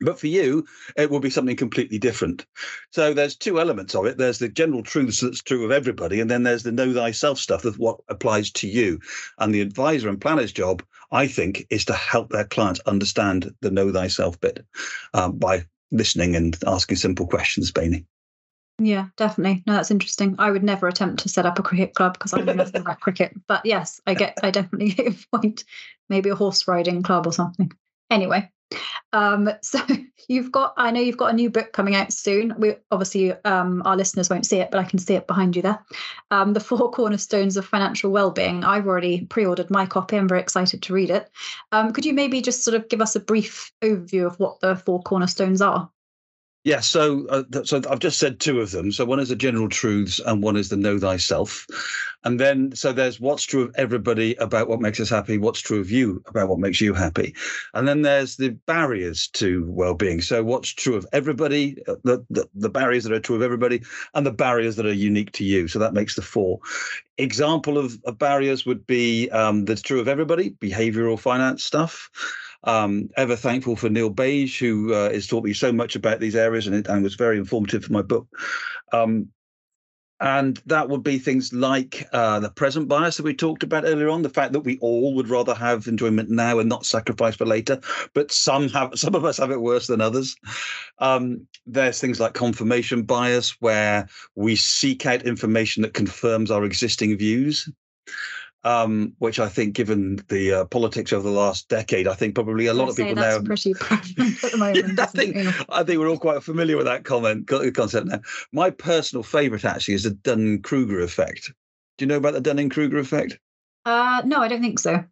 But 0.00 0.20
for 0.20 0.26
you, 0.26 0.66
it 0.96 1.10
will 1.10 1.20
be 1.20 1.30
something 1.30 1.56
completely 1.56 1.98
different. 1.98 2.44
So 2.90 3.14
there's 3.14 3.34
two 3.34 3.58
elements 3.58 3.94
of 3.94 4.04
it. 4.04 4.18
There's 4.18 4.38
the 4.38 4.48
general 4.48 4.82
truths 4.82 5.20
that's 5.20 5.42
true 5.42 5.64
of 5.64 5.70
everybody, 5.70 6.20
and 6.20 6.30
then 6.30 6.42
there's 6.42 6.64
the 6.64 6.72
know 6.72 6.92
thyself 6.92 7.38
stuff 7.38 7.64
of 7.64 7.78
what 7.78 8.00
applies 8.08 8.50
to 8.52 8.68
you. 8.68 9.00
And 9.38 9.54
the 9.54 9.62
advisor 9.62 10.10
and 10.10 10.20
planner's 10.20 10.52
job, 10.52 10.82
I 11.12 11.26
think, 11.26 11.66
is 11.70 11.86
to 11.86 11.94
help 11.94 12.30
their 12.30 12.44
clients 12.44 12.80
understand 12.80 13.54
the 13.62 13.70
know 13.70 13.90
thyself 13.90 14.38
bit 14.38 14.66
um, 15.14 15.38
by 15.38 15.64
listening 15.90 16.36
and 16.36 16.56
asking 16.66 16.98
simple 16.98 17.26
questions, 17.26 17.72
Bainey. 17.72 18.04
Yeah, 18.78 19.06
definitely. 19.16 19.62
No, 19.66 19.74
that's 19.74 19.90
interesting. 19.90 20.36
I 20.38 20.50
would 20.50 20.62
never 20.62 20.86
attempt 20.86 21.22
to 21.22 21.30
set 21.30 21.46
up 21.46 21.58
a 21.58 21.62
cricket 21.62 21.94
club 21.94 22.12
because 22.12 22.34
I 22.34 22.40
know 22.40 22.52
nothing 22.52 22.82
about 22.82 23.00
cricket. 23.00 23.32
But 23.46 23.64
yes, 23.64 24.00
I 24.06 24.14
get, 24.14 24.38
I 24.42 24.50
definitely 24.50 24.90
get 24.92 25.06
your 25.06 25.14
point. 25.32 25.64
Maybe 26.08 26.28
a 26.28 26.34
horse 26.34 26.68
riding 26.68 27.02
club 27.02 27.26
or 27.26 27.32
something. 27.32 27.72
Anyway, 28.10 28.50
um, 29.14 29.48
so 29.62 29.80
you've 30.28 30.52
got, 30.52 30.74
I 30.76 30.90
know 30.90 31.00
you've 31.00 31.16
got 31.16 31.30
a 31.32 31.36
new 31.36 31.48
book 31.48 31.72
coming 31.72 31.94
out 31.94 32.12
soon. 32.12 32.54
We 32.58 32.74
obviously, 32.90 33.32
um, 33.44 33.82
our 33.86 33.96
listeners 33.96 34.28
won't 34.28 34.44
see 34.44 34.58
it, 34.58 34.70
but 34.70 34.78
I 34.78 34.84
can 34.84 34.98
see 34.98 35.14
it 35.14 35.26
behind 35.26 35.56
you 35.56 35.62
there. 35.62 35.82
Um, 36.30 36.52
the 36.52 36.60
Four 36.60 36.90
Cornerstones 36.90 37.56
of 37.56 37.64
Financial 37.64 38.10
Wellbeing. 38.10 38.62
I've 38.62 38.86
already 38.86 39.24
pre-ordered 39.24 39.70
my 39.70 39.86
copy. 39.86 40.18
I'm 40.18 40.28
very 40.28 40.40
excited 40.40 40.82
to 40.82 40.92
read 40.92 41.10
it. 41.10 41.30
Um, 41.72 41.94
could 41.94 42.04
you 42.04 42.12
maybe 42.12 42.42
just 42.42 42.62
sort 42.62 42.74
of 42.74 42.90
give 42.90 43.00
us 43.00 43.16
a 43.16 43.20
brief 43.20 43.72
overview 43.82 44.26
of 44.26 44.38
what 44.38 44.60
the 44.60 44.76
Four 44.76 45.02
Cornerstones 45.02 45.62
are? 45.62 45.90
Yeah, 46.66 46.80
so 46.80 47.28
uh, 47.28 47.44
so 47.62 47.80
I've 47.88 48.00
just 48.00 48.18
said 48.18 48.40
two 48.40 48.60
of 48.60 48.72
them. 48.72 48.90
So 48.90 49.04
one 49.04 49.20
is 49.20 49.28
the 49.28 49.36
general 49.36 49.68
truths, 49.68 50.18
and 50.26 50.42
one 50.42 50.56
is 50.56 50.68
the 50.68 50.76
know 50.76 50.98
thyself. 50.98 51.64
And 52.24 52.40
then 52.40 52.74
so 52.74 52.92
there's 52.92 53.20
what's 53.20 53.44
true 53.44 53.62
of 53.62 53.74
everybody 53.76 54.34
about 54.34 54.66
what 54.66 54.80
makes 54.80 54.98
us 54.98 55.08
happy, 55.08 55.38
what's 55.38 55.60
true 55.60 55.78
of 55.78 55.92
you 55.92 56.24
about 56.26 56.48
what 56.48 56.58
makes 56.58 56.80
you 56.80 56.92
happy, 56.92 57.36
and 57.74 57.86
then 57.86 58.02
there's 58.02 58.36
the 58.36 58.48
barriers 58.66 59.28
to 59.34 59.64
well-being. 59.68 60.20
So 60.20 60.42
what's 60.42 60.70
true 60.70 60.96
of 60.96 61.06
everybody, 61.12 61.76
uh, 61.86 61.94
the 62.02 62.26
the, 62.30 62.48
the 62.56 62.68
barriers 62.68 63.04
that 63.04 63.12
are 63.12 63.20
true 63.20 63.36
of 63.36 63.42
everybody, 63.42 63.84
and 64.14 64.26
the 64.26 64.32
barriers 64.32 64.74
that 64.74 64.86
are 64.86 64.92
unique 64.92 65.30
to 65.34 65.44
you. 65.44 65.68
So 65.68 65.78
that 65.78 65.94
makes 65.94 66.16
the 66.16 66.22
four. 66.22 66.58
Example 67.18 67.78
of, 67.78 67.96
of 68.06 68.18
barriers 68.18 68.66
would 68.66 68.84
be 68.88 69.30
um, 69.30 69.66
that's 69.66 69.82
true 69.82 70.00
of 70.00 70.08
everybody, 70.08 70.50
behavioral 70.50 71.16
finance 71.16 71.62
stuff. 71.62 72.10
Um, 72.66 73.08
ever 73.16 73.36
thankful 73.36 73.76
for 73.76 73.88
Neil 73.88 74.10
Bage, 74.10 74.58
who 74.58 74.92
uh, 74.92 75.10
has 75.10 75.26
taught 75.26 75.44
me 75.44 75.52
so 75.52 75.72
much 75.72 75.96
about 75.96 76.20
these 76.20 76.36
areas 76.36 76.66
and, 76.66 76.86
and 76.86 77.02
was 77.02 77.14
very 77.14 77.38
informative 77.38 77.84
for 77.84 77.92
my 77.92 78.02
book. 78.02 78.26
Um, 78.92 79.28
and 80.20 80.60
that 80.66 80.88
would 80.88 81.02
be 81.02 81.18
things 81.18 81.52
like 81.52 82.08
uh, 82.12 82.40
the 82.40 82.50
present 82.50 82.88
bias 82.88 83.18
that 83.18 83.22
we 83.22 83.34
talked 83.34 83.62
about 83.62 83.84
earlier 83.84 84.08
on, 84.08 84.22
the 84.22 84.30
fact 84.30 84.52
that 84.54 84.60
we 84.60 84.78
all 84.78 85.14
would 85.14 85.28
rather 85.28 85.54
have 85.54 85.86
enjoyment 85.86 86.30
now 86.30 86.58
and 86.58 86.68
not 86.68 86.86
sacrifice 86.86 87.36
for 87.36 87.44
later, 87.44 87.78
but 88.14 88.32
some 88.32 88.68
have 88.70 88.92
some 88.94 89.14
of 89.14 89.24
us 89.24 89.36
have 89.36 89.50
it 89.50 89.60
worse 89.60 89.88
than 89.88 90.00
others. 90.00 90.34
Um, 90.98 91.46
there's 91.66 92.00
things 92.00 92.18
like 92.18 92.32
confirmation 92.32 93.02
bias, 93.02 93.60
where 93.60 94.08
we 94.34 94.56
seek 94.56 95.04
out 95.04 95.22
information 95.22 95.82
that 95.82 95.94
confirms 95.94 96.50
our 96.50 96.64
existing 96.64 97.18
views 97.18 97.68
um, 98.66 99.12
which 99.18 99.38
I 99.38 99.48
think, 99.48 99.74
given 99.74 100.16
the 100.26 100.52
uh, 100.52 100.64
politics 100.64 101.12
of 101.12 101.22
the 101.22 101.30
last 101.30 101.68
decade, 101.68 102.08
I 102.08 102.14
think 102.14 102.34
probably 102.34 102.66
a 102.66 102.74
lot 102.74 102.88
of 102.88 102.96
people 102.96 103.14
that's 103.14 103.38
now. 103.38 103.44
pretty 103.44 103.74
prevalent 103.78 104.44
at 104.44 104.50
the 104.50 104.58
moment. 104.58 104.76
yeah, 104.76 105.04
I 105.04 105.06
think 105.06 105.36
I 105.68 105.84
think 105.84 106.00
we're 106.00 106.08
all 106.08 106.18
quite 106.18 106.42
familiar 106.42 106.76
with 106.76 106.86
that 106.86 107.04
comment 107.04 107.46
concept 107.46 108.08
now. 108.08 108.20
My 108.50 108.70
personal 108.70 109.22
favourite 109.22 109.64
actually 109.64 109.94
is 109.94 110.02
the 110.02 110.10
Dunning 110.10 110.62
Kruger 110.62 111.00
effect. 111.00 111.52
Do 111.96 112.04
you 112.04 112.08
know 112.08 112.16
about 112.16 112.34
the 112.34 112.40
Dunning 112.40 112.68
Kruger 112.68 112.98
effect? 112.98 113.38
Uh, 113.84 114.22
no, 114.24 114.40
I 114.40 114.48
don't 114.48 114.62
think 114.62 114.80
so. 114.80 115.04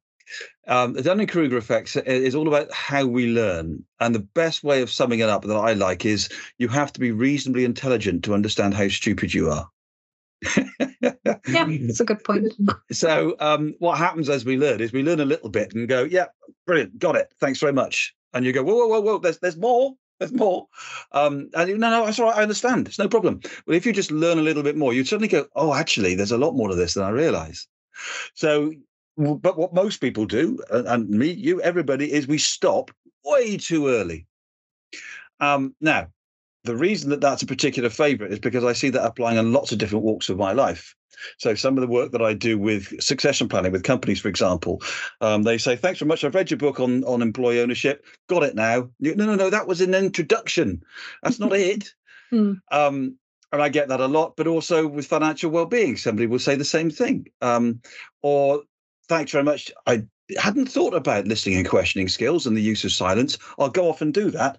Um, 0.66 0.94
the 0.94 1.02
Dunning 1.02 1.28
Kruger 1.28 1.56
effect 1.56 1.96
is 1.96 2.34
all 2.34 2.48
about 2.48 2.72
how 2.72 3.06
we 3.06 3.28
learn. 3.28 3.84
And 4.00 4.16
the 4.16 4.26
best 4.34 4.64
way 4.64 4.82
of 4.82 4.90
summing 4.90 5.20
it 5.20 5.28
up 5.28 5.44
that 5.44 5.54
I 5.54 5.74
like 5.74 6.04
is 6.04 6.28
you 6.58 6.66
have 6.68 6.92
to 6.94 7.00
be 7.00 7.12
reasonably 7.12 7.64
intelligent 7.64 8.24
to 8.24 8.34
understand 8.34 8.74
how 8.74 8.88
stupid 8.88 9.32
you 9.32 9.50
are 9.50 9.70
yeah, 11.24 11.66
it's 11.68 12.00
a 12.00 12.04
good 12.04 12.22
point. 12.24 12.52
So, 12.92 13.36
um, 13.40 13.74
what 13.78 13.98
happens 13.98 14.28
as 14.28 14.44
we 14.44 14.56
learn 14.56 14.80
is 14.80 14.92
we 14.92 15.02
learn 15.02 15.20
a 15.20 15.24
little 15.24 15.48
bit 15.48 15.74
and 15.74 15.88
go, 15.88 16.04
"Yeah, 16.04 16.26
brilliant, 16.66 16.98
got 16.98 17.16
it, 17.16 17.32
thanks 17.40 17.60
very 17.60 17.72
much." 17.72 18.14
And 18.32 18.44
you 18.44 18.52
go, 18.52 18.62
"Whoa, 18.62 18.74
whoa, 18.74 18.88
whoa, 18.88 19.00
whoa! 19.00 19.18
There's, 19.18 19.38
there's 19.38 19.56
more, 19.56 19.94
there's 20.18 20.32
more." 20.32 20.68
Um, 21.12 21.50
and 21.54 21.68
you, 21.68 21.78
no, 21.78 21.90
no, 21.90 22.04
that's 22.04 22.18
all 22.18 22.26
right. 22.26 22.38
I 22.38 22.42
understand. 22.42 22.88
It's 22.88 22.98
no 22.98 23.08
problem. 23.08 23.40
But 23.66 23.74
if 23.74 23.86
you 23.86 23.92
just 23.92 24.10
learn 24.10 24.38
a 24.38 24.42
little 24.42 24.62
bit 24.62 24.76
more, 24.76 24.92
you 24.92 25.04
suddenly 25.04 25.28
go, 25.28 25.46
"Oh, 25.54 25.74
actually, 25.74 26.14
there's 26.14 26.32
a 26.32 26.38
lot 26.38 26.54
more 26.54 26.68
to 26.68 26.74
this 26.74 26.94
than 26.94 27.04
I 27.04 27.10
realize." 27.10 27.66
So, 28.34 28.72
but 29.16 29.58
what 29.58 29.74
most 29.74 30.00
people 30.00 30.26
do, 30.26 30.58
and 30.70 31.08
me, 31.08 31.30
you, 31.30 31.60
everybody, 31.62 32.12
is 32.12 32.26
we 32.26 32.38
stop 32.38 32.90
way 33.24 33.56
too 33.56 33.88
early. 33.88 34.26
Um, 35.40 35.74
now, 35.80 36.08
the 36.64 36.76
reason 36.76 37.10
that 37.10 37.20
that's 37.20 37.42
a 37.42 37.46
particular 37.46 37.90
favorite 37.90 38.32
is 38.32 38.38
because 38.38 38.64
I 38.64 38.72
see 38.72 38.90
that 38.90 39.04
applying 39.04 39.38
in 39.38 39.52
lots 39.52 39.72
of 39.72 39.78
different 39.78 40.04
walks 40.04 40.28
of 40.28 40.38
my 40.38 40.52
life. 40.52 40.94
So 41.38 41.54
some 41.54 41.76
of 41.76 41.82
the 41.82 41.88
work 41.88 42.12
that 42.12 42.22
I 42.22 42.34
do 42.34 42.58
with 42.58 43.00
succession 43.02 43.48
planning 43.48 43.72
with 43.72 43.84
companies, 43.84 44.20
for 44.20 44.28
example, 44.28 44.82
um, 45.20 45.42
they 45.42 45.58
say, 45.58 45.76
"Thanks 45.76 46.00
very 46.00 46.08
much. 46.08 46.24
I've 46.24 46.34
read 46.34 46.50
your 46.50 46.58
book 46.58 46.80
on 46.80 47.04
on 47.04 47.22
employee 47.22 47.60
ownership. 47.60 48.04
Got 48.28 48.42
it 48.42 48.54
now." 48.54 48.90
No, 48.98 49.12
no, 49.26 49.34
no. 49.34 49.50
That 49.50 49.68
was 49.68 49.80
an 49.80 49.94
introduction. 49.94 50.82
That's 51.22 51.38
not 51.38 51.52
it. 51.52 51.94
Mm. 52.32 52.58
Um, 52.72 53.16
and 53.52 53.62
I 53.62 53.68
get 53.68 53.88
that 53.88 54.00
a 54.00 54.08
lot. 54.08 54.34
But 54.36 54.48
also 54.48 54.88
with 54.88 55.06
financial 55.06 55.50
well-being, 55.52 55.96
somebody 55.96 56.26
will 56.26 56.40
say 56.40 56.56
the 56.56 56.64
same 56.64 56.90
thing. 56.90 57.28
Um, 57.42 57.80
or 58.22 58.62
thanks 59.08 59.30
very 59.30 59.44
much. 59.44 59.70
I 59.86 60.02
hadn't 60.38 60.66
thought 60.66 60.94
about 60.94 61.28
listening 61.28 61.58
and 61.58 61.68
questioning 61.68 62.08
skills 62.08 62.46
and 62.46 62.56
the 62.56 62.62
use 62.62 62.82
of 62.82 62.90
silence. 62.90 63.38
I'll 63.58 63.68
go 63.68 63.88
off 63.88 64.00
and 64.00 64.12
do 64.12 64.30
that. 64.32 64.58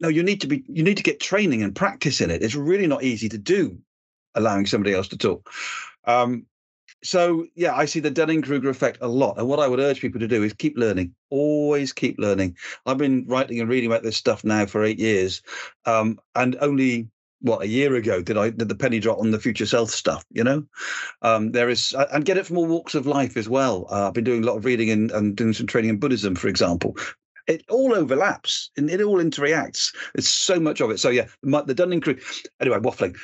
No, 0.00 0.08
you 0.08 0.22
need 0.22 0.40
to 0.40 0.46
be. 0.46 0.64
You 0.68 0.82
need 0.82 0.96
to 0.96 1.02
get 1.02 1.20
training 1.20 1.62
and 1.62 1.74
practice 1.74 2.20
in 2.20 2.30
it. 2.30 2.42
It's 2.42 2.54
really 2.54 2.86
not 2.86 3.04
easy 3.04 3.28
to 3.28 3.38
do 3.38 3.78
allowing 4.34 4.66
somebody 4.66 4.94
else 4.94 5.08
to 5.08 5.16
talk. 5.16 5.50
Um, 6.04 6.46
so 7.02 7.46
yeah, 7.54 7.74
I 7.74 7.84
see 7.84 8.00
the 8.00 8.10
Dunning 8.10 8.42
Kruger 8.42 8.68
effect 8.68 8.98
a 9.00 9.08
lot. 9.08 9.38
And 9.38 9.48
what 9.48 9.60
I 9.60 9.68
would 9.68 9.80
urge 9.80 10.00
people 10.00 10.20
to 10.20 10.28
do 10.28 10.42
is 10.42 10.52
keep 10.52 10.76
learning. 10.76 11.14
Always 11.30 11.92
keep 11.92 12.18
learning. 12.18 12.56
I've 12.84 12.98
been 12.98 13.24
writing 13.26 13.60
and 13.60 13.68
reading 13.68 13.90
about 13.90 14.02
this 14.02 14.16
stuff 14.16 14.44
now 14.44 14.66
for 14.66 14.84
eight 14.84 14.98
years, 14.98 15.42
um, 15.84 16.18
and 16.34 16.56
only 16.60 17.08
what 17.40 17.62
a 17.62 17.68
year 17.68 17.94
ago 17.94 18.22
did 18.22 18.38
I 18.38 18.50
did 18.50 18.68
the 18.68 18.74
penny 18.74 18.98
drop 18.98 19.18
on 19.18 19.30
the 19.30 19.38
future 19.38 19.66
self 19.66 19.90
stuff. 19.90 20.24
You 20.30 20.44
know, 20.44 20.64
um, 21.22 21.52
there 21.52 21.68
is 21.68 21.94
and 22.12 22.24
get 22.24 22.38
it 22.38 22.46
from 22.46 22.58
all 22.58 22.66
walks 22.66 22.94
of 22.94 23.06
life 23.06 23.36
as 23.36 23.48
well. 23.48 23.86
Uh, 23.90 24.08
I've 24.08 24.14
been 24.14 24.24
doing 24.24 24.42
a 24.42 24.46
lot 24.46 24.56
of 24.56 24.64
reading 24.64 24.90
and, 24.90 25.10
and 25.10 25.36
doing 25.36 25.52
some 25.52 25.66
training 25.66 25.90
in 25.90 25.98
Buddhism, 25.98 26.34
for 26.34 26.48
example. 26.48 26.96
It 27.46 27.64
all 27.68 27.94
overlaps 27.94 28.70
and 28.76 28.90
it 28.90 29.00
all 29.00 29.18
interacts. 29.18 29.94
There's 30.14 30.28
so 30.28 30.58
much 30.58 30.80
of 30.80 30.90
it. 30.90 30.98
So 30.98 31.10
yeah, 31.10 31.26
the 31.42 31.74
Dunning 31.74 32.00
crew. 32.00 32.18
Anyway, 32.60 32.78
waffling 32.78 33.16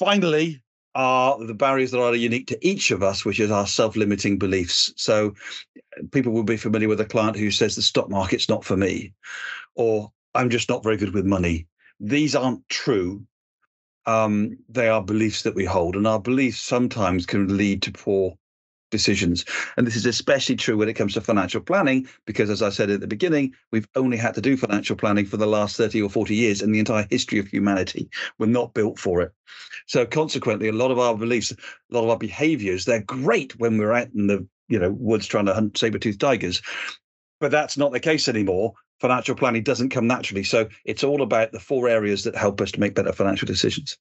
finally 0.00 0.62
are 0.94 1.38
the 1.44 1.54
barriers 1.54 1.90
that 1.90 2.00
are 2.00 2.14
unique 2.14 2.46
to 2.48 2.66
each 2.66 2.90
of 2.90 3.02
us, 3.02 3.24
which 3.24 3.38
is 3.38 3.50
our 3.50 3.66
self-limiting 3.66 4.38
beliefs. 4.38 4.92
So 4.96 5.34
people 6.10 6.32
will 6.32 6.42
be 6.42 6.56
familiar 6.56 6.88
with 6.88 7.00
a 7.00 7.04
client 7.04 7.36
who 7.36 7.50
says 7.50 7.76
the 7.76 7.82
stock 7.82 8.08
market's 8.08 8.48
not 8.48 8.64
for 8.64 8.76
me, 8.76 9.12
or 9.76 10.10
I'm 10.34 10.50
just 10.50 10.68
not 10.68 10.82
very 10.82 10.96
good 10.96 11.14
with 11.14 11.26
money. 11.26 11.66
These 12.00 12.34
aren't 12.34 12.68
true. 12.68 13.24
Um, 14.06 14.56
they 14.68 14.88
are 14.88 15.02
beliefs 15.02 15.42
that 15.42 15.54
we 15.54 15.64
hold, 15.64 15.94
and 15.94 16.06
our 16.06 16.18
beliefs 16.18 16.60
sometimes 16.60 17.26
can 17.26 17.56
lead 17.56 17.82
to 17.82 17.92
poor 17.92 18.34
decisions. 18.90 19.44
And 19.76 19.86
this 19.86 19.96
is 19.96 20.06
especially 20.06 20.56
true 20.56 20.76
when 20.76 20.88
it 20.88 20.94
comes 20.94 21.14
to 21.14 21.20
financial 21.20 21.60
planning, 21.60 22.08
because 22.26 22.50
as 22.50 22.62
I 22.62 22.70
said 22.70 22.90
at 22.90 23.00
the 23.00 23.06
beginning, 23.06 23.54
we've 23.72 23.88
only 23.96 24.16
had 24.16 24.34
to 24.34 24.40
do 24.40 24.56
financial 24.56 24.96
planning 24.96 25.26
for 25.26 25.36
the 25.36 25.46
last 25.46 25.76
30 25.76 26.02
or 26.02 26.10
40 26.10 26.34
years 26.34 26.62
in 26.62 26.72
the 26.72 26.78
entire 26.78 27.06
history 27.10 27.38
of 27.38 27.48
humanity. 27.48 28.08
We're 28.38 28.46
not 28.46 28.74
built 28.74 28.98
for 28.98 29.22
it. 29.22 29.32
So 29.86 30.04
consequently, 30.06 30.68
a 30.68 30.72
lot 30.72 30.90
of 30.90 30.98
our 30.98 31.16
beliefs, 31.16 31.52
a 31.52 31.56
lot 31.94 32.04
of 32.04 32.10
our 32.10 32.18
behaviors, 32.18 32.84
they're 32.84 33.02
great 33.02 33.58
when 33.58 33.78
we're 33.78 33.92
out 33.92 34.08
in 34.14 34.26
the 34.26 34.46
you 34.68 34.78
know 34.78 34.92
woods 34.92 35.26
trying 35.26 35.46
to 35.46 35.54
hunt 35.54 35.76
saber-toothed 35.76 36.20
tigers. 36.20 36.62
But 37.40 37.50
that's 37.50 37.76
not 37.76 37.92
the 37.92 38.00
case 38.00 38.28
anymore. 38.28 38.74
Financial 39.00 39.34
planning 39.34 39.62
doesn't 39.62 39.88
come 39.88 40.06
naturally. 40.06 40.44
So 40.44 40.68
it's 40.84 41.02
all 41.02 41.22
about 41.22 41.52
the 41.52 41.60
four 41.60 41.88
areas 41.88 42.24
that 42.24 42.36
help 42.36 42.60
us 42.60 42.70
to 42.72 42.80
make 42.80 42.94
better 42.94 43.12
financial 43.12 43.46
decisions. 43.46 43.96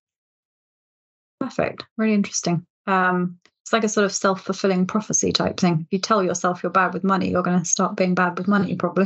Perfect. 1.40 1.86
Really 1.98 2.14
interesting. 2.14 2.66
Um, 2.86 3.40
it's 3.70 3.74
like 3.74 3.84
a 3.84 3.90
sort 3.90 4.06
of 4.06 4.12
self-fulfilling 4.12 4.88
prophecy 4.88 5.32
type 5.32 5.60
thing. 5.60 5.82
If 5.82 5.88
you 5.92 6.00
tell 6.00 6.24
yourself 6.24 6.64
you're 6.64 6.72
bad 6.72 6.92
with 6.92 7.04
money, 7.04 7.30
you're 7.30 7.44
going 7.44 7.60
to 7.60 7.66
start 7.66 7.96
being 7.96 8.16
bad 8.16 8.36
with 8.36 8.48
money, 8.48 8.76
probably. 8.76 9.06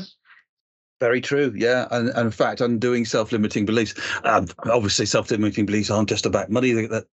Very 1.01 1.19
true. 1.19 1.51
Yeah, 1.53 1.85
and, 1.91 2.07
and 2.07 2.27
in 2.27 2.31
fact, 2.31 2.61
undoing 2.61 3.03
self-limiting 3.03 3.65
beliefs. 3.65 3.93
Um, 4.23 4.47
obviously, 4.71 5.05
self-limiting 5.05 5.65
beliefs 5.65 5.89
aren't 5.89 6.07
just 6.07 6.25
about 6.25 6.49
money. 6.49 6.71
That 6.71 7.07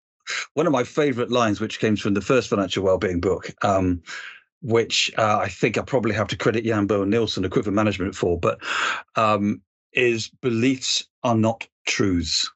one 0.54 0.68
of 0.68 0.72
my 0.72 0.84
favourite 0.84 1.32
lines, 1.32 1.60
which 1.60 1.80
came 1.80 1.96
from 1.96 2.14
the 2.14 2.20
first 2.20 2.48
financial 2.48 2.84
well-being 2.84 3.18
book, 3.18 3.52
um, 3.62 4.00
which 4.62 5.10
uh, 5.18 5.38
I 5.38 5.48
think 5.48 5.76
I 5.76 5.82
probably 5.82 6.14
have 6.14 6.28
to 6.28 6.36
credit 6.36 6.64
Jan 6.64 6.86
and 6.88 7.10
Nielsen, 7.10 7.44
Equivalent 7.44 7.74
Management, 7.74 8.14
for, 8.14 8.38
but 8.38 8.60
um, 9.16 9.60
is 9.92 10.30
beliefs 10.40 11.04
are 11.24 11.34
not 11.34 11.66
truths. 11.84 12.48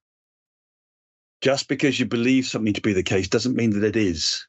Just 1.41 1.67
because 1.67 1.99
you 1.99 2.07
believe 2.07 2.47
something 2.47 2.75
to 2.75 2.81
be 2.81 2.93
the 2.93 3.03
case 3.03 3.27
doesn't 3.27 3.57
mean 3.57 3.71
that 3.71 3.83
it 3.83 3.97
is. 3.97 4.47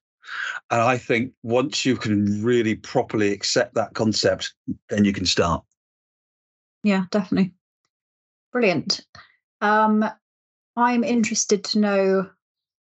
And 0.72 0.82
I 0.82 0.98
think 0.98 1.34
once 1.44 1.86
you 1.86 1.96
can 1.96 2.44
really 2.44 2.76
properly 2.76 3.32
accept 3.32 3.76
that 3.76 3.94
concept, 3.94 4.54
then 4.90 5.06
you 5.06 5.14
can 5.14 5.26
start. 5.26 5.64
Yeah, 6.84 7.06
definitely. 7.12 7.54
Brilliant. 8.52 9.06
Um, 9.62 10.06
I'm 10.76 11.04
interested 11.04 11.64
to 11.66 11.80
know 11.80 12.30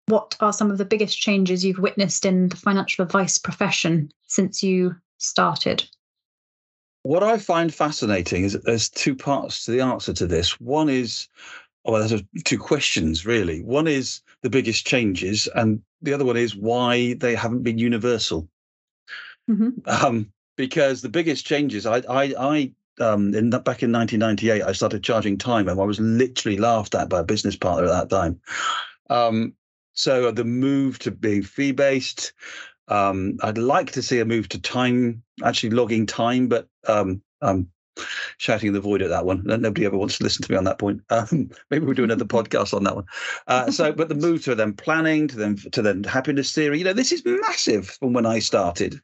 what 0.07 0.35
are 0.39 0.53
some 0.53 0.71
of 0.71 0.77
the 0.77 0.85
biggest 0.85 1.19
changes 1.19 1.63
you've 1.63 1.79
witnessed 1.79 2.25
in 2.25 2.49
the 2.49 2.55
financial 2.55 3.03
advice 3.03 3.37
profession 3.37 4.11
since 4.27 4.63
you 4.63 4.95
started? 5.19 5.87
What 7.03 7.23
I 7.23 7.37
find 7.37 7.73
fascinating 7.73 8.43
is 8.43 8.53
that 8.53 8.65
there's 8.65 8.89
two 8.89 9.15
parts 9.15 9.65
to 9.65 9.71
the 9.71 9.81
answer 9.81 10.11
to 10.13 10.27
this. 10.27 10.59
One 10.59 10.89
is, 10.89 11.27
well, 11.85 12.05
there's 12.05 12.23
two 12.43 12.57
questions 12.57 13.25
really. 13.25 13.61
One 13.61 13.87
is 13.87 14.21
the 14.41 14.49
biggest 14.49 14.85
changes, 14.85 15.47
and 15.55 15.81
the 16.01 16.13
other 16.13 16.25
one 16.25 16.37
is 16.37 16.55
why 16.55 17.13
they 17.13 17.35
haven't 17.35 17.63
been 17.63 17.77
universal. 17.77 18.47
Mm-hmm. 19.49 19.69
Um, 19.85 20.31
because 20.55 21.01
the 21.01 21.09
biggest 21.09 21.45
changes, 21.45 21.85
I, 21.85 21.97
I, 22.09 22.33
I 22.37 22.71
um, 22.99 23.33
in 23.33 23.49
back 23.49 23.81
in 23.81 23.91
1998, 23.91 24.61
I 24.61 24.71
started 24.73 25.03
charging 25.03 25.37
time, 25.37 25.67
and 25.67 25.79
I 25.79 25.85
was 25.85 25.99
literally 25.99 26.57
laughed 26.57 26.95
at 26.95 27.09
by 27.09 27.19
a 27.19 27.23
business 27.23 27.55
partner 27.55 27.85
at 27.85 28.09
that 28.09 28.09
time. 28.09 28.39
Um, 29.09 29.53
so 29.93 30.31
the 30.31 30.43
move 30.43 30.99
to 30.99 31.11
being 31.11 31.43
fee 31.43 31.71
based, 31.71 32.33
um, 32.87 33.37
I'd 33.41 33.57
like 33.57 33.91
to 33.93 34.01
see 34.01 34.19
a 34.19 34.25
move 34.25 34.49
to 34.49 34.61
time, 34.61 35.23
actually 35.43 35.71
logging 35.71 36.05
time, 36.05 36.47
but 36.47 36.67
um, 36.87 37.21
um, 37.41 37.69
shouting 38.37 38.67
in 38.67 38.73
the 38.73 38.81
void 38.81 39.01
at 39.01 39.09
that 39.09 39.25
one. 39.25 39.43
Nobody 39.45 39.85
ever 39.85 39.97
wants 39.97 40.17
to 40.17 40.23
listen 40.23 40.43
to 40.43 40.51
me 40.51 40.57
on 40.57 40.63
that 40.65 40.79
point. 40.79 41.01
Um, 41.09 41.49
maybe 41.69 41.85
we'll 41.85 41.95
do 41.95 42.03
another 42.03 42.25
podcast 42.25 42.73
on 42.73 42.83
that 42.83 42.95
one. 42.95 43.05
Uh, 43.47 43.71
so, 43.71 43.91
but 43.91 44.09
the 44.09 44.15
move 44.15 44.43
to 44.43 44.55
then 44.55 44.73
planning, 44.73 45.27
to 45.27 45.35
then 45.35 45.55
to 45.71 45.81
then 45.81 46.03
happiness 46.03 46.53
theory. 46.53 46.79
You 46.79 46.85
know, 46.85 46.93
this 46.93 47.11
is 47.11 47.23
massive 47.25 47.89
from 47.89 48.13
when 48.13 48.25
I 48.25 48.39
started, 48.39 48.99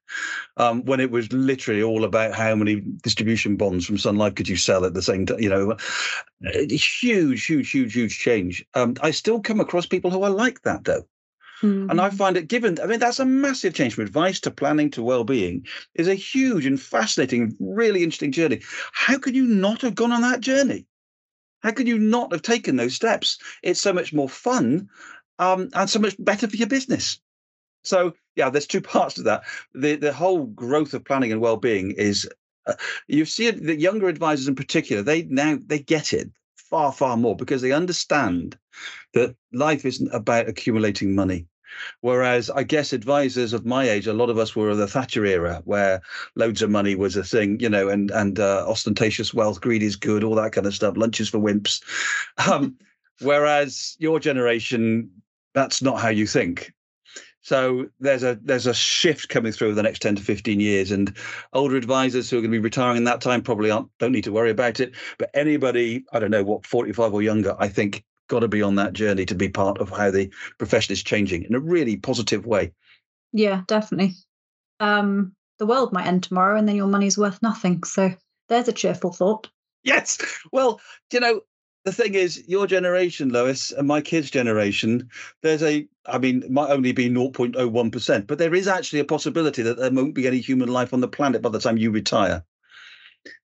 um, 0.58 0.84
when 0.86 1.00
it 1.00 1.12
was 1.12 1.32
literally 1.32 1.84
all 1.84 2.04
about 2.04 2.34
how 2.34 2.56
many 2.56 2.82
distribution 3.04 3.56
bonds 3.56 3.86
from 3.86 3.98
Sun 3.98 4.18
Life 4.18 4.36
could 4.36 4.50
you 4.50 4.58
sell 4.58 4.86
at 4.86 4.94
the 4.94 5.02
same 5.02 5.26
time. 5.26 5.40
You 5.40 5.50
know, 5.50 5.78
huge, 6.70 7.46
huge, 7.46 7.72
huge, 7.72 7.94
huge 7.94 8.20
change. 8.20 8.66
Um, 8.74 8.96
I 9.02 9.12
still 9.12 9.40
come 9.40 9.60
across 9.60 9.86
people 9.86 10.12
who 10.12 10.24
are 10.24 10.30
like 10.30 10.62
that 10.64 10.86
though. 10.86 11.06
Mm-hmm. 11.66 11.90
And 11.90 12.02
I 12.02 12.08
mm-hmm. 12.08 12.18
find 12.18 12.38
it 12.38 12.48
given, 12.48 12.80
I 12.82 12.86
mean, 12.86 13.00
that's 13.00 13.20
a 13.20 13.26
massive 13.26 13.74
change 13.74 13.96
from 13.96 14.06
advice 14.06 14.40
to 14.42 14.52
planning 14.52 14.90
to 14.92 15.04
well-being 15.04 15.66
is 15.96 16.08
a 16.08 16.16
huge 16.16 16.66
and 16.66 16.80
fascinating, 16.80 17.56
really 17.60 18.04
interesting 18.04 18.32
journey. 18.32 18.62
How 18.94 19.18
could 19.18 19.36
you 19.36 19.46
not 19.46 19.82
have 19.82 19.96
gone 19.96 20.12
on 20.12 20.22
that 20.22 20.42
journey? 20.42 20.86
How 21.62 21.72
could 21.72 21.88
you 21.88 21.98
not 21.98 22.32
have 22.32 22.44
taken 22.44 22.76
those 22.76 22.96
steps? 22.96 23.40
It's 23.64 23.82
so 23.82 23.94
much 23.94 24.14
more 24.14 24.30
fun 24.30 24.90
um, 25.40 25.70
and 25.74 25.90
so 25.90 26.00
much 26.00 26.16
better 26.20 26.48
for 26.48 26.56
your 26.56 26.68
business. 26.68 27.20
So 27.84 28.14
yeah, 28.36 28.50
there's 28.50 28.68
two 28.68 28.82
parts 28.96 29.16
to 29.16 29.24
that. 29.24 29.44
The 29.74 29.96
the 29.96 30.14
whole 30.14 30.46
growth 30.46 30.94
of 30.94 31.04
planning 31.06 31.32
and 31.32 31.42
well-being 31.42 31.92
is 31.92 32.30
uh, 32.68 32.74
you 33.08 33.26
see 33.26 33.48
it, 33.48 33.64
the 33.64 33.80
younger 33.80 34.08
advisors 34.08 34.48
in 34.48 34.56
particular, 34.56 35.02
they 35.02 35.24
now 35.24 35.58
they 35.66 35.80
get 35.80 36.14
it 36.14 36.30
far, 36.56 36.92
far 36.92 37.16
more 37.18 37.36
because 37.36 37.62
they 37.62 37.72
understand 37.72 38.58
that 39.14 39.36
life 39.54 39.86
isn't 39.86 40.14
about 40.14 40.50
accumulating 40.50 41.16
money. 41.16 41.48
Whereas 42.02 42.50
I 42.50 42.64
guess 42.64 42.94
advisors 42.94 43.54
of 43.54 43.66
my 43.66 43.90
age, 43.90 44.08
a 44.08 44.14
lot 44.14 44.30
of 44.30 44.38
us 44.38 44.56
were 44.56 44.70
of 44.70 44.78
the 44.78 44.88
Thatcher 44.88 45.26
era, 45.26 45.62
where 45.66 46.02
loads 46.36 46.62
of 46.62 46.70
money 46.70 46.96
was 46.96 47.16
a 47.16 47.24
thing, 47.24 47.60
you 47.60 47.70
know, 47.70 47.90
and 47.90 48.12
and 48.12 48.40
uh, 48.40 48.66
ostentatious 48.68 49.34
wealth, 49.34 49.62
greed 49.62 49.84
is 49.84 49.96
good, 49.96 50.24
all 50.24 50.36
that 50.36 50.54
kind 50.54 50.68
of 50.68 50.76
stuff, 50.76 50.98
lunches 50.98 51.30
for 51.30 51.40
wimps. 51.40 51.82
Um, 52.48 52.78
whereas 53.22 53.96
your 53.98 54.20
generation, 54.20 55.10
that's 55.54 55.82
not 55.82 56.00
how 56.00 56.10
you 56.10 56.28
think. 56.28 56.74
So 57.46 57.88
there's 58.00 58.24
a 58.24 58.40
there's 58.42 58.66
a 58.66 58.74
shift 58.74 59.30
coming 59.30 59.52
through 59.52 59.68
over 59.68 59.76
the 59.76 59.84
next 59.84 60.02
10 60.02 60.16
to 60.16 60.24
15 60.24 60.60
years. 60.60 60.90
And 60.90 61.16
older 61.54 61.76
advisors 61.76 62.28
who 62.28 62.38
are 62.38 62.42
going 62.42 62.52
to 62.52 62.58
be 62.58 62.64
retiring 62.64 62.98
in 62.98 63.04
that 63.04 63.22
time 63.22 63.44
probably 63.44 63.70
aren't 63.70 63.96
don't 64.00 64.12
need 64.12 64.24
to 64.24 64.32
worry 64.32 64.50
about 64.50 64.80
it. 64.80 64.96
But 65.20 65.30
anybody, 65.36 66.04
I 66.12 66.18
don't 66.18 66.32
know 66.32 66.44
what, 66.44 66.66
45 66.66 67.14
or 67.14 67.22
younger, 67.22 67.56
I 67.60 67.68
think 67.68 68.04
got 68.28 68.40
to 68.40 68.48
be 68.48 68.62
on 68.62 68.76
that 68.76 68.94
journey 68.94 69.26
to 69.28 69.36
be 69.36 69.50
part 69.50 69.80
of 69.80 69.90
how 69.90 70.12
the 70.12 70.32
profession 70.58 70.94
is 70.94 71.04
changing 71.04 71.44
in 71.44 71.56
a 71.56 71.60
really 71.60 71.98
positive 71.98 72.46
way. 72.46 72.74
Yeah, 73.34 73.62
definitely. 73.68 74.16
Um, 74.80 75.34
the 75.60 75.66
world 75.66 75.94
might 75.94 76.08
end 76.08 76.24
tomorrow 76.24 76.58
and 76.58 76.68
then 76.68 76.76
your 76.76 76.88
money's 76.88 77.18
worth 77.18 77.42
nothing. 77.42 77.84
So 77.84 78.14
there's 78.50 78.68
a 78.68 78.74
cheerful 78.74 79.12
thought. 79.12 79.50
Yes. 79.84 80.18
Well, 80.52 80.82
you 81.12 81.20
know, 81.20 81.42
the 81.86 81.94
thing 81.94 82.16
is, 82.16 82.44
your 82.48 82.66
generation, 82.66 83.30
Lois, 83.30 83.72
and 83.72 83.88
my 83.88 84.02
kids' 84.02 84.32
generation, 84.32 85.10
there's 85.44 85.62
a, 85.62 85.88
I 86.08 86.18
mean, 86.18 86.42
it 86.42 86.50
might 86.50 86.72
only 86.72 86.92
be 86.92 87.10
0.01%, 87.10 88.28
but 88.28 88.40
there 88.40 88.56
is 88.56 88.68
actually 88.68 89.00
a 89.00 89.06
possibility 89.06 89.62
that 89.62 89.78
there 89.78 89.92
won't 89.92 90.16
be 90.16 90.28
any 90.28 90.40
human 90.40 90.70
life 90.70 90.94
on 90.94 91.02
the 91.02 91.08
planet 91.08 91.44
by 91.44 91.50
the 91.50 91.60
time 91.60 91.78
you 91.78 91.92
retire. 91.92 92.44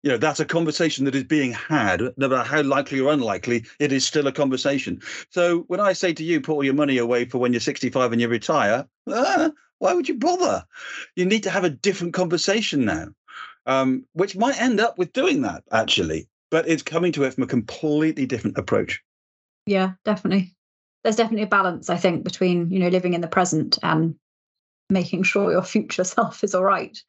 You 0.04 0.10
know, 0.10 0.18
that's 0.18 0.38
a 0.38 0.44
conversation 0.44 1.06
that 1.06 1.14
is 1.14 1.24
being 1.24 1.52
had, 1.52 2.02
no 2.18 2.28
matter 2.28 2.42
how 2.42 2.60
likely 2.60 3.00
or 3.00 3.10
unlikely, 3.10 3.64
it 3.80 3.90
is 3.90 4.04
still 4.04 4.26
a 4.26 4.32
conversation. 4.32 5.00
So 5.30 5.60
when 5.68 5.80
I 5.80 5.94
say 5.94 6.12
to 6.12 6.22
you, 6.22 6.42
put 6.42 6.52
all 6.52 6.62
your 6.62 6.74
money 6.74 6.98
away 6.98 7.24
for 7.24 7.38
when 7.38 7.54
you're 7.54 7.60
65 7.60 8.12
and 8.12 8.20
you 8.20 8.28
retire, 8.28 8.86
ah, 9.08 9.50
why 9.78 9.94
would 9.94 10.06
you 10.06 10.16
bother? 10.16 10.62
You 11.16 11.24
need 11.24 11.42
to 11.44 11.50
have 11.50 11.64
a 11.64 11.70
different 11.70 12.12
conversation 12.12 12.84
now, 12.84 13.06
um, 13.64 14.04
which 14.12 14.36
might 14.36 14.60
end 14.60 14.78
up 14.78 14.98
with 14.98 15.14
doing 15.14 15.40
that 15.40 15.64
actually, 15.72 16.28
but 16.50 16.68
it's 16.68 16.82
coming 16.82 17.12
to 17.12 17.24
it 17.24 17.32
from 17.32 17.44
a 17.44 17.46
completely 17.46 18.26
different 18.26 18.58
approach. 18.58 19.02
Yeah, 19.64 19.92
definitely. 20.04 20.54
There's 21.02 21.16
definitely 21.16 21.44
a 21.44 21.46
balance, 21.46 21.88
I 21.88 21.96
think, 21.96 22.24
between 22.24 22.70
you 22.70 22.78
know 22.78 22.88
living 22.88 23.14
in 23.14 23.22
the 23.22 23.26
present 23.26 23.78
and 23.82 24.16
making 24.90 25.22
sure 25.22 25.50
your 25.50 25.62
future 25.62 26.04
self 26.04 26.44
is 26.44 26.54
all 26.54 26.62
right 26.62 27.02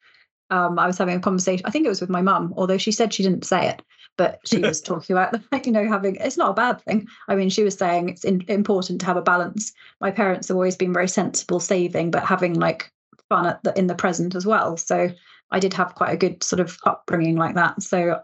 um, 0.50 0.78
I 0.78 0.86
was 0.86 0.98
having 0.98 1.16
a 1.16 1.20
conversation. 1.20 1.64
I 1.66 1.70
think 1.70 1.86
it 1.86 1.90
was 1.90 2.00
with 2.00 2.10
my 2.10 2.22
mum, 2.22 2.54
although 2.56 2.78
she 2.78 2.92
said 2.92 3.12
she 3.12 3.22
didn't 3.22 3.44
say 3.44 3.68
it, 3.68 3.82
but 4.16 4.40
she 4.44 4.58
was 4.58 4.80
talking 4.82 5.16
about 5.16 5.34
you 5.66 5.72
know 5.72 5.88
having. 5.88 6.16
It's 6.16 6.36
not 6.36 6.50
a 6.50 6.54
bad 6.54 6.80
thing. 6.82 7.08
I 7.28 7.34
mean, 7.34 7.50
she 7.50 7.64
was 7.64 7.76
saying 7.76 8.08
it's 8.08 8.24
in, 8.24 8.42
important 8.48 9.00
to 9.00 9.06
have 9.06 9.16
a 9.16 9.22
balance. 9.22 9.72
My 10.00 10.10
parents 10.10 10.48
have 10.48 10.56
always 10.56 10.76
been 10.76 10.92
very 10.92 11.08
sensible 11.08 11.60
saving, 11.60 12.10
but 12.10 12.24
having 12.24 12.54
like 12.54 12.92
fun 13.28 13.46
at 13.46 13.62
the, 13.64 13.76
in 13.78 13.88
the 13.88 13.94
present 13.94 14.34
as 14.34 14.46
well. 14.46 14.76
So 14.76 15.10
I 15.50 15.58
did 15.58 15.74
have 15.74 15.94
quite 15.94 16.12
a 16.12 16.16
good 16.16 16.42
sort 16.42 16.60
of 16.60 16.78
upbringing 16.84 17.36
like 17.36 17.54
that. 17.56 17.82
So 17.82 18.20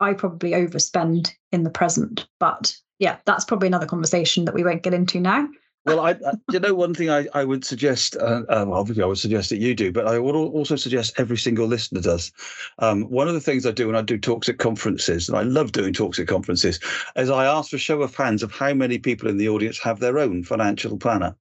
I 0.00 0.12
probably 0.12 0.52
overspend 0.52 1.32
in 1.52 1.64
the 1.64 1.70
present, 1.70 2.26
but 2.38 2.76
yeah, 2.98 3.18
that's 3.24 3.44
probably 3.44 3.68
another 3.68 3.86
conversation 3.86 4.44
that 4.44 4.54
we 4.54 4.64
won't 4.64 4.82
get 4.82 4.94
into 4.94 5.20
now 5.20 5.48
well, 5.88 6.00
I, 6.00 6.10
I, 6.10 6.32
you 6.52 6.60
know, 6.60 6.74
one 6.74 6.94
thing 6.94 7.10
I, 7.10 7.26
I 7.34 7.44
would 7.44 7.64
suggest, 7.64 8.16
uh, 8.16 8.42
um, 8.48 8.72
obviously, 8.72 9.02
I 9.02 9.06
would 9.06 9.18
suggest 9.18 9.50
that 9.50 9.58
you 9.58 9.74
do, 9.74 9.90
but 9.92 10.06
I 10.06 10.18
would 10.18 10.34
also 10.34 10.76
suggest 10.76 11.18
every 11.18 11.36
single 11.36 11.66
listener 11.66 12.00
does. 12.00 12.32
Um, 12.78 13.02
one 13.04 13.28
of 13.28 13.34
the 13.34 13.40
things 13.40 13.66
I 13.66 13.72
do 13.72 13.86
when 13.86 13.96
I 13.96 14.02
do 14.02 14.18
talks 14.18 14.48
at 14.48 14.58
conferences, 14.58 15.28
and 15.28 15.36
I 15.36 15.42
love 15.42 15.72
doing 15.72 15.92
talks 15.92 16.18
at 16.18 16.28
conferences, 16.28 16.78
is 17.16 17.30
I 17.30 17.46
ask 17.46 17.70
for 17.70 17.76
a 17.76 17.80
show 17.80 18.02
of 18.02 18.14
hands 18.14 18.42
of 18.42 18.52
how 18.52 18.74
many 18.74 18.98
people 18.98 19.28
in 19.28 19.38
the 19.38 19.48
audience 19.48 19.78
have 19.80 20.00
their 20.00 20.18
own 20.18 20.44
financial 20.44 20.96
planner. 20.96 21.34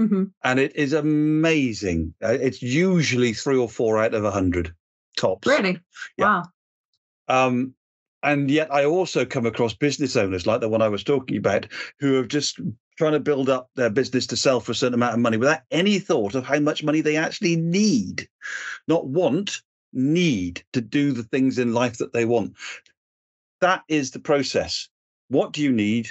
Mm-hmm. 0.00 0.24
And 0.44 0.58
it 0.58 0.74
is 0.76 0.92
amazing. 0.92 2.14
Uh, 2.22 2.32
it's 2.40 2.62
usually 2.62 3.32
three 3.32 3.58
or 3.58 3.68
four 3.68 3.98
out 3.98 4.14
of 4.14 4.24
a 4.24 4.30
hundred 4.30 4.74
tops. 5.16 5.46
Really? 5.46 5.78
Yeah. 6.16 6.42
Wow. 7.28 7.46
Um, 7.46 7.74
and 8.22 8.50
yet 8.50 8.72
I 8.72 8.84
also 8.84 9.24
come 9.24 9.46
across 9.46 9.74
business 9.74 10.16
owners 10.16 10.46
like 10.46 10.60
the 10.60 10.68
one 10.68 10.82
I 10.82 10.88
was 10.88 11.02
talking 11.02 11.36
about 11.36 11.66
who 11.98 12.14
have 12.14 12.28
just 12.28 12.60
trying 12.96 13.12
to 13.12 13.20
build 13.20 13.48
up 13.48 13.70
their 13.74 13.90
business 13.90 14.26
to 14.28 14.36
sell 14.36 14.60
for 14.60 14.72
a 14.72 14.74
certain 14.74 14.94
amount 14.94 15.14
of 15.14 15.20
money 15.20 15.36
without 15.36 15.60
any 15.70 15.98
thought 15.98 16.34
of 16.34 16.44
how 16.44 16.60
much 16.60 16.84
money 16.84 17.00
they 17.00 17.16
actually 17.16 17.56
need, 17.56 18.28
not 18.86 19.06
want, 19.06 19.62
need 19.92 20.62
to 20.72 20.80
do 20.80 21.12
the 21.12 21.22
things 21.22 21.58
in 21.58 21.74
life 21.74 21.98
that 21.98 22.12
they 22.12 22.24
want. 22.24 22.54
That 23.60 23.82
is 23.88 24.10
the 24.10 24.18
process. 24.18 24.88
What 25.28 25.52
do 25.52 25.62
you 25.62 25.72
need? 25.72 26.08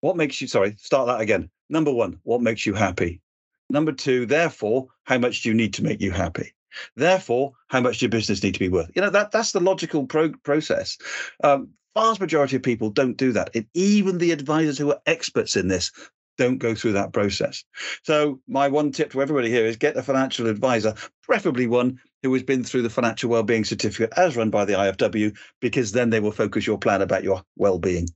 What 0.00 0.16
makes 0.16 0.40
you, 0.40 0.48
sorry, 0.48 0.76
start 0.78 1.06
that 1.06 1.20
again. 1.20 1.50
Number 1.70 1.92
one, 1.92 2.20
what 2.24 2.42
makes 2.42 2.66
you 2.66 2.74
happy? 2.74 3.22
Number 3.70 3.92
two, 3.92 4.26
therefore, 4.26 4.88
how 5.04 5.18
much 5.18 5.42
do 5.42 5.48
you 5.48 5.54
need 5.54 5.74
to 5.74 5.84
make 5.84 6.00
you 6.00 6.10
happy? 6.10 6.54
Therefore, 6.96 7.52
how 7.68 7.80
much 7.80 8.02
your 8.02 8.10
business 8.10 8.42
need 8.42 8.54
to 8.54 8.60
be 8.60 8.68
worth? 8.68 8.90
You 8.94 9.02
know, 9.02 9.10
that 9.10 9.30
that's 9.30 9.52
the 9.52 9.60
logical 9.60 10.06
pro- 10.06 10.32
process. 10.42 10.98
Um, 11.42 11.70
vast 11.94 12.20
majority 12.20 12.56
of 12.56 12.62
people 12.62 12.90
don't 12.90 13.16
do 13.16 13.32
that. 13.32 13.50
And 13.54 13.66
even 13.74 14.18
the 14.18 14.32
advisors 14.32 14.78
who 14.78 14.90
are 14.90 15.00
experts 15.06 15.56
in 15.56 15.68
this 15.68 15.92
don't 16.36 16.58
go 16.58 16.74
through 16.74 16.92
that 16.92 17.12
process. 17.12 17.64
So 18.02 18.40
my 18.48 18.68
one 18.68 18.92
tip 18.92 19.12
to 19.12 19.22
everybody 19.22 19.50
here 19.50 19.66
is 19.66 19.76
get 19.76 19.96
a 19.96 20.02
financial 20.02 20.48
advisor, 20.48 20.94
preferably 21.22 21.66
one 21.66 22.00
who 22.22 22.32
has 22.32 22.42
been 22.42 22.64
through 22.64 22.82
the 22.82 22.90
financial 22.90 23.30
well-being 23.30 23.64
certificate 23.64 24.12
as 24.16 24.36
run 24.36 24.50
by 24.50 24.64
the 24.64 24.72
IFW, 24.72 25.36
because 25.60 25.92
then 25.92 26.10
they 26.10 26.20
will 26.20 26.32
focus 26.32 26.66
your 26.66 26.78
plan 26.78 27.02
about 27.02 27.22
your 27.22 27.42
well-being. 27.56 28.08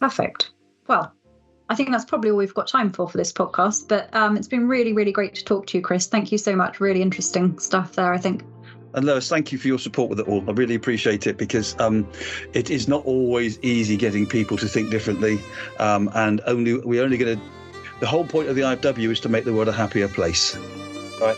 Perfect. 0.00 0.50
Well, 0.88 1.12
I 1.68 1.74
think 1.74 1.90
that's 1.90 2.04
probably 2.04 2.30
all 2.30 2.36
we've 2.36 2.54
got 2.54 2.68
time 2.68 2.92
for 2.92 3.08
for 3.08 3.18
this 3.18 3.32
podcast. 3.32 3.88
But 3.88 4.14
um, 4.14 4.36
it's 4.36 4.48
been 4.48 4.68
really, 4.68 4.92
really 4.92 5.12
great 5.12 5.34
to 5.36 5.44
talk 5.44 5.66
to 5.68 5.78
you, 5.78 5.82
Chris. 5.82 6.06
Thank 6.06 6.32
you 6.32 6.38
so 6.38 6.56
much. 6.56 6.80
Really 6.80 7.02
interesting 7.02 7.58
stuff 7.58 7.94
there, 7.94 8.12
I 8.12 8.18
think. 8.18 8.42
And 8.94 9.06
Lois, 9.06 9.28
thank 9.28 9.52
you 9.52 9.58
for 9.58 9.68
your 9.68 9.78
support 9.78 10.10
with 10.10 10.20
it 10.20 10.28
all. 10.28 10.44
I 10.48 10.52
really 10.52 10.74
appreciate 10.74 11.26
it 11.26 11.38
because 11.38 11.78
um, 11.80 12.06
it 12.52 12.70
is 12.70 12.88
not 12.88 13.04
always 13.06 13.58
easy 13.60 13.96
getting 13.96 14.26
people 14.26 14.56
to 14.58 14.68
think 14.68 14.90
differently. 14.90 15.40
Um, 15.78 16.10
and 16.14 16.40
only 16.46 16.78
we're 16.78 17.02
only 17.02 17.16
going 17.16 17.38
to. 17.38 17.44
The 18.00 18.06
whole 18.06 18.26
point 18.26 18.48
of 18.48 18.56
the 18.56 18.62
IFW 18.62 19.10
is 19.10 19.20
to 19.20 19.28
make 19.28 19.44
the 19.44 19.52
world 19.52 19.68
a 19.68 19.72
happier 19.72 20.08
place, 20.08 20.56
right? 21.20 21.36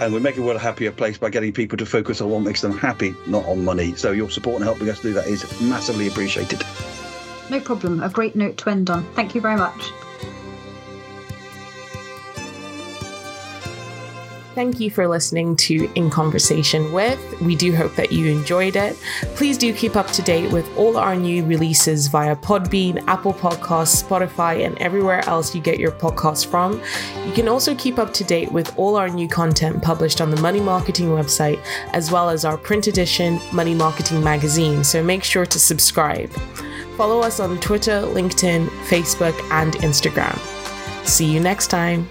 And 0.00 0.12
we're 0.12 0.20
making 0.20 0.42
the 0.42 0.46
world 0.46 0.56
a 0.56 0.62
happier 0.62 0.92
place 0.92 1.18
by 1.18 1.28
getting 1.28 1.52
people 1.52 1.76
to 1.78 1.86
focus 1.86 2.20
on 2.20 2.30
what 2.30 2.42
makes 2.42 2.60
them 2.60 2.78
happy, 2.78 3.14
not 3.26 3.44
on 3.46 3.64
money. 3.64 3.94
So 3.96 4.12
your 4.12 4.30
support 4.30 4.56
and 4.56 4.64
helping 4.64 4.88
us 4.88 5.00
do 5.00 5.12
that 5.12 5.26
is 5.26 5.60
massively 5.60 6.06
appreciated. 6.06 6.62
No 7.50 7.60
problem. 7.60 8.02
A 8.02 8.08
great 8.08 8.36
note 8.36 8.56
to 8.58 8.70
end 8.70 8.90
on. 8.90 9.04
Thank 9.14 9.34
you 9.34 9.40
very 9.40 9.56
much. 9.56 9.92
Thank 14.54 14.78
you 14.78 14.88
for 14.88 15.08
listening 15.08 15.56
to 15.56 15.90
In 15.96 16.10
Conversation 16.10 16.92
with. 16.92 17.18
We 17.40 17.56
do 17.56 17.74
hope 17.74 17.96
that 17.96 18.12
you 18.12 18.30
enjoyed 18.30 18.76
it. 18.76 18.96
Please 19.34 19.58
do 19.58 19.72
keep 19.72 19.96
up 19.96 20.06
to 20.12 20.22
date 20.22 20.52
with 20.52 20.64
all 20.76 20.96
our 20.96 21.16
new 21.16 21.44
releases 21.44 22.06
via 22.06 22.36
Podbean, 22.36 23.02
Apple 23.08 23.34
Podcasts, 23.34 24.00
Spotify, 24.00 24.64
and 24.64 24.78
everywhere 24.78 25.28
else 25.28 25.56
you 25.56 25.60
get 25.60 25.80
your 25.80 25.90
podcasts 25.90 26.46
from. 26.46 26.80
You 27.26 27.32
can 27.32 27.48
also 27.48 27.74
keep 27.74 27.98
up 27.98 28.14
to 28.14 28.22
date 28.22 28.52
with 28.52 28.78
all 28.78 28.94
our 28.94 29.08
new 29.08 29.26
content 29.26 29.82
published 29.82 30.20
on 30.20 30.30
the 30.30 30.40
Money 30.40 30.60
Marketing 30.60 31.08
website, 31.08 31.60
as 31.92 32.12
well 32.12 32.30
as 32.30 32.44
our 32.44 32.56
print 32.56 32.86
edition 32.86 33.40
Money 33.52 33.74
Marketing 33.74 34.22
magazine. 34.22 34.84
So 34.84 35.02
make 35.02 35.24
sure 35.24 35.46
to 35.46 35.58
subscribe. 35.58 36.30
Follow 36.96 37.18
us 37.20 37.40
on 37.40 37.58
Twitter, 37.58 38.02
LinkedIn, 38.02 38.68
Facebook, 38.86 39.36
and 39.50 39.74
Instagram. 39.78 40.38
See 41.04 41.26
you 41.26 41.40
next 41.40 41.66
time. 41.66 42.08